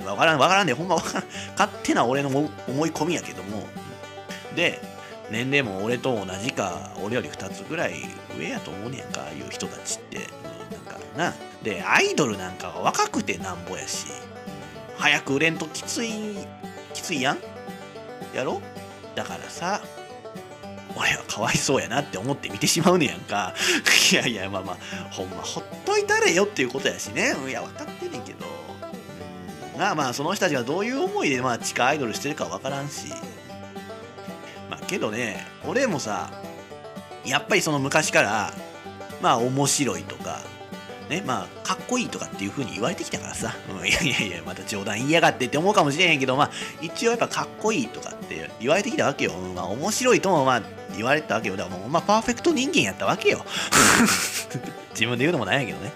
[0.00, 1.24] うん、わからん、わからんで、ほんまわからん。
[1.52, 3.62] 勝手な俺の思い込みやけども。
[4.54, 4.80] で、
[5.30, 7.94] 年齢も俺と同じか、俺より2つぐらい
[8.38, 10.18] 上やと思うねやんか、いう人たちって。
[10.18, 10.22] うん、
[10.76, 11.34] なんかな。
[11.62, 14.06] で、アイドルなんかは若くてなんぼやし、
[14.96, 16.36] 早く売れんときつい、
[16.94, 17.38] きついやん
[18.34, 18.62] やろ？
[19.14, 19.82] だからさ、
[20.96, 23.54] 俺はかわいそうやなって思って見てしまうねやんか。
[24.12, 24.76] いやいや、まあまあ、
[25.10, 27.34] ほんまほっといたれよっていうことやしね。
[27.46, 28.46] いや、分かってねんけど。
[29.78, 33.08] まあまあ、その人たちがどういう思いで、まあ、地下アイドルしてるか分からんし。
[34.70, 36.30] まあ、けどね、俺もさ、
[37.24, 38.52] やっぱりその昔から、
[39.20, 40.40] まあ、面白いとか、
[41.10, 49.32] ね、まあ、かっこいいとかっていう風に言われてきたからさ、うん、いやいやいや、また冗談言いやがってって思うかもしれへんけど、まあ、一応やっぱかっこいいとかって言われてきたわけよ。
[49.54, 50.62] まあ、面白いとも、まあ、
[50.96, 51.56] 言われたわけよ。
[51.56, 53.44] だからもう、まあ、パーフェクト人間やったわけよ。
[54.92, 55.92] 自分で言うのもなんやけどね。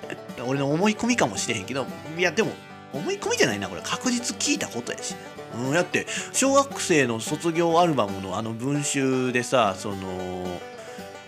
[0.47, 1.87] 俺の思い込みかもしれへんけど、
[2.17, 2.53] いや、でも、
[2.93, 3.83] 思い込みじゃないな、これ。
[3.83, 5.15] 確実聞いたことやし、
[5.55, 10.61] うん、だって、小学生の卒業アルバムのあの文集でさ、その、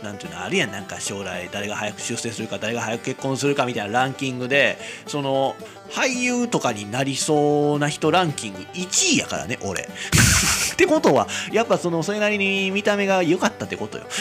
[0.03, 5.55] なんていうのあるやんなんか将来誰が早く出世するか誰が早く結婚するかみたいなランキングでその
[5.91, 9.83] 俳優とかになりそうな人ランキング1位やからね俺。
[10.73, 14.05] ってことはやっぱそのそれなりに見た目が良かったってことよ。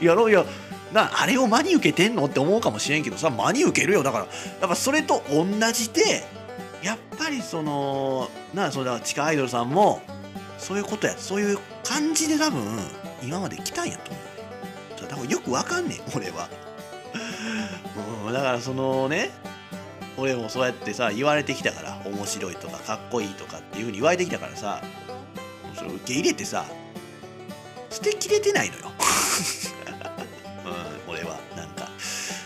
[0.00, 0.46] やろうよ。
[0.92, 4.02] なあれを真に受けてんのって思うかもしれんけどさ真に受けるよ。
[4.02, 4.26] だから
[4.60, 6.24] やっぱそれと同じで
[6.82, 10.00] やっぱりそのなそれは地下アイドルさんも
[10.60, 12.62] そういうことやそういう感じで多分
[13.22, 14.30] 今まで来たんやと思う。
[15.08, 16.48] 多分よくわかんねえ俺は。
[18.26, 19.30] うん、だからそのね
[20.16, 24.82] 俺もそうやってさ言われてきたから面白いとかかっこいいとかっていうふうに言われてきたからさ
[25.74, 26.64] それを受け入れてさ
[27.90, 28.92] 捨てきれてないのよ、
[31.08, 31.40] うん、俺は。
[31.56, 31.88] なんか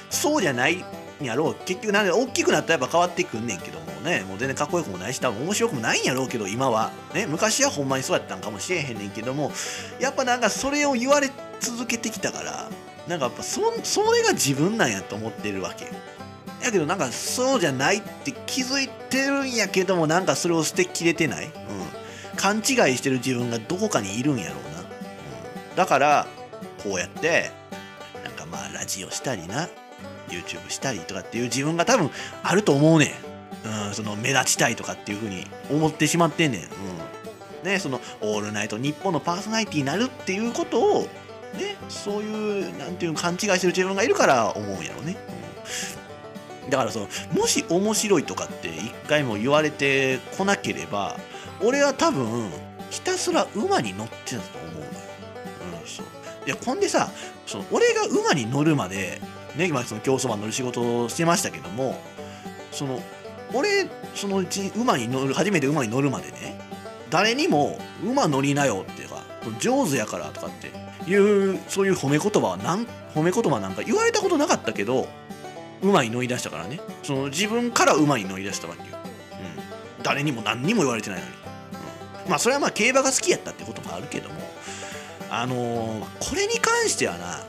[0.08, 0.82] そうじゃない
[1.24, 1.54] やろう。
[1.64, 4.24] 結局なんで大きくなったらやっぱ変わってくんねんけどもね。
[4.28, 9.52] もう全然かっこよくもないし多分面白くもないんやろうけど今はね昔はほんまにそうやったんかもしれへんねんけども
[10.00, 12.68] やっぱなんかそれを言われ続けてきたから
[13.08, 15.86] なんかやっぱそそれが自分なんやと思ってるわけ。
[16.64, 21.52] やけどなんかそうじゃないって気づいてるんやけどもなんかそれを捨てきれてない、うん、
[22.36, 22.64] 勘違い
[22.96, 26.26] してる自分がどこかにいるんやろうな、うん、だから
[26.82, 27.50] こうやって
[28.24, 29.68] なんかまあラジオしたりな。
[30.28, 32.10] YouTube したりとかっていう自分が多分
[32.42, 33.14] あると思うね
[33.64, 36.68] ん、うん、その目立ちたいとかっていうふうに思ってしまってんねん、うん。
[37.64, 41.02] ね、その「オールナイトニッポン」のパーソナリティになるっていうことを
[41.58, 45.16] ねそういうなんていう勘違いしてる自分がいるから思うんやろね、
[46.64, 51.16] うん、だからそのもし面白いとかって一回も言われてこなければ
[51.62, 52.50] 俺は多分
[52.90, 54.90] ひたすら馬に乗ってたと思うのよ、
[55.80, 56.06] うん、そう。
[56.46, 57.10] いやほんでさ
[57.46, 59.22] その俺が馬に乗るまで
[59.56, 62.00] ね今その競走馬乗る仕事をしてましたけども
[62.70, 63.00] その
[63.52, 66.58] 俺そのうち馬に乗る初めて馬に乗るまでね
[67.10, 69.22] 誰にも馬乗りなよっていうか
[69.60, 75.06] 上手やからとかっていうそういう褒め言葉はなん褒め言葉なんか言われたことなかったけど
[75.82, 76.80] 馬に乗り出したからね。
[77.02, 78.96] その自分から馬に乗り出したわけよ、
[79.98, 81.32] うん、誰にも何にも言われてないのに、
[82.24, 84.36] うん、まあそれはまあ競馬が好きやったってこともあるけども
[85.30, 87.40] あのー、これに関してはな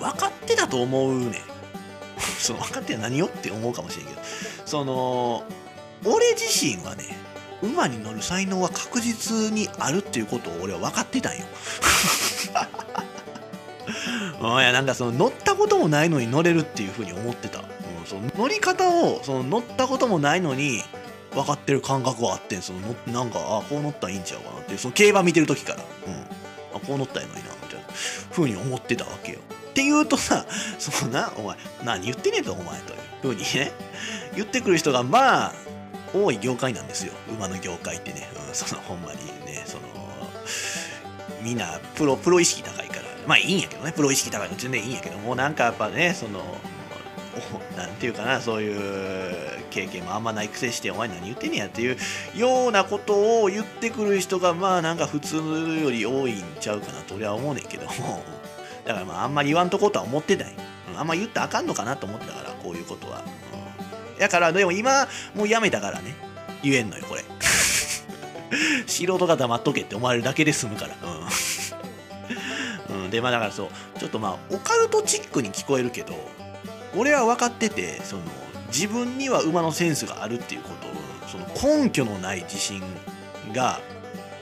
[0.00, 1.34] 分かってたと思うねん。
[2.38, 4.20] その分かって何よって思うかもしれんけど。
[4.64, 5.44] その
[6.04, 7.16] 俺自身はね
[7.62, 11.44] 馬に乗る才能は確実にあるっていうことを俺は分かってたんよ。
[14.40, 17.64] いやなんかその乗ったこともないのに乗れるっていうふうに思ってた、うん、
[18.06, 20.82] その乗り方をその乗ったこともないのに
[21.34, 24.78] 分かってる感覚はあってそのなんかあこう乗ったらいいんちゃうかなって。
[24.78, 27.86] その競馬見てる時から、うん、あこう乗ったらいいのになみたいな
[28.30, 29.40] ふうに思ってたわけよ。
[29.70, 30.44] って言うとさ
[30.78, 33.72] そのなお前何言ってねえとお前というふうにね
[34.34, 35.52] 言ってくる人がまあ
[36.12, 37.12] 多い業界なんですよ。
[37.28, 39.82] 馬の業界ってね、うん、そのほんまにねその
[41.40, 43.02] みんなプロプロ意識高いから。
[43.26, 43.92] まあいいんやけどね。
[43.92, 45.18] プロ意識高いの全然いいんやけど。
[45.18, 46.42] もうなんかやっぱねその
[47.76, 49.34] なんていうかなそういう
[49.70, 51.96] 経験もあんまないくせしてお前何言ってんねやっていう
[52.34, 58.22] ようなことを言ってくる人がまあなんか普通より多いんちゃうかなと俺は思うねんけども。
[58.90, 60.54] だからまああんまり言わんとことは思ってない、
[60.92, 63.22] うん、あんま言ったらあかんのかなと思ったからこういうことは、
[64.14, 64.20] うん。
[64.20, 66.14] やからでも今もうやめたからね。
[66.62, 67.24] 言えんのよこれ。
[68.86, 70.96] 素人が黙っとけって思われるだけで済むから。
[72.90, 76.14] うん、うん、でまあだからそうちょっとまあオカルトチックに聞こえるけど
[76.96, 78.22] 俺は分かっててその
[78.68, 80.90] 自分には馬のセンスがあるっていうことを
[81.28, 82.82] その根拠のない自信
[83.52, 83.80] が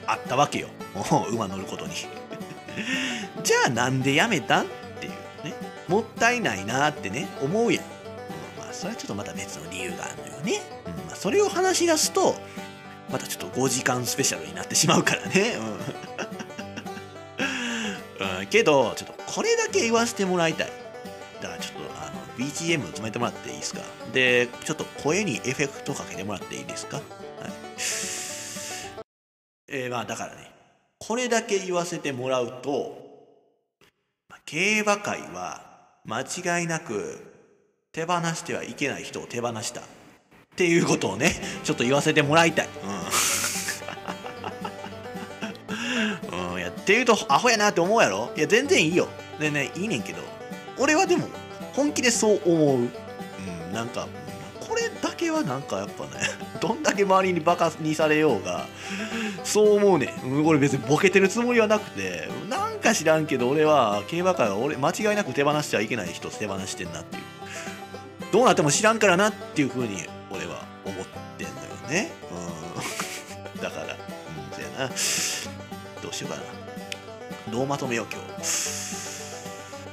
[0.07, 0.68] あったわけよ。
[1.30, 2.18] 馬乗ることに。
[3.43, 4.66] じゃあなんでやめたんっ
[5.01, 5.12] ていう
[5.45, 5.55] ね
[5.89, 7.85] もったいないなってね思うやん
[8.59, 10.61] まあそれはちょっとまた別の理由があるのよね。
[10.87, 12.37] うんまあ、それを話し出すと、
[13.11, 15.57] またちょっと5時間スペシャルになってしまうからね。
[18.21, 20.71] うん、 うん、けど、ちょっとこれだけ言わせてもらいたい。
[21.41, 23.81] だからちょっとあの BGM 止めてもらっていいですか？
[24.12, 26.97] で、ちょっと声にエフェクトかけてもらっていいですか？
[26.99, 27.05] はい。
[29.71, 30.51] えー、まあだからね、
[30.99, 32.99] これだけ言わせてもらうと、
[34.44, 35.62] 競馬界は
[36.05, 37.24] 間違いなく
[37.92, 39.80] 手放してはいけない人を手放した。
[39.80, 39.84] っ
[40.57, 42.68] ていうことをねちょっと言わせてもらいたい。
[46.32, 48.32] うん、うん、やっていうとアホやなって思うやろ？
[48.36, 49.07] いや全然いいよ。
[49.38, 50.22] でねいいねんけど。
[50.78, 51.28] 俺はでも
[51.74, 52.90] 本気でそう思う、うん、
[53.72, 54.09] なんか
[54.61, 56.11] これだけはなんかやっぱね
[56.61, 58.67] どんだけ周りにバカにされようが
[59.45, 67.23] そう思うねんこれ別にボケてるつもりはなくてなんか知らんけど俺は競馬界は俺間違いなく手放しちゃいけない人手放してんなっていう
[68.33, 71.07] どうなっても知らんからなっていうふうに俺は思っ
[71.39, 72.11] てんのよね。
[73.57, 73.99] うん、 だから、うん、
[74.53, 74.89] そやな。
[76.03, 76.43] どうしようかな。
[77.51, 78.29] どうまとめよう今日。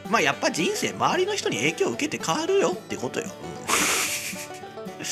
[0.09, 3.27] まあやっぱ人生周りの人に影響を受けて変わるよってことよ。
[3.27, 3.29] う
[5.03, 5.05] ん、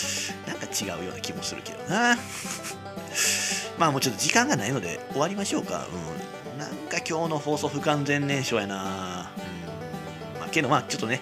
[0.74, 2.18] 違うような気もするけどな。
[3.78, 5.86] まあもうちょっと時間がないので終わりましょうか。
[6.54, 6.60] うん。
[6.60, 9.32] なんか今日の放送不完全燃焼やな。
[9.38, 10.40] うん。
[10.40, 11.22] まあけどまあちょっとね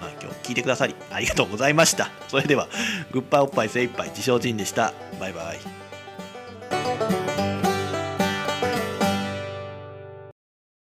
[0.00, 2.10] まあ、今日、聞いてくださりありがとうございました。
[2.28, 2.68] それでは、
[3.12, 4.92] グッパーおっぱい精一杯自称人でした。
[5.18, 7.25] バイバイ。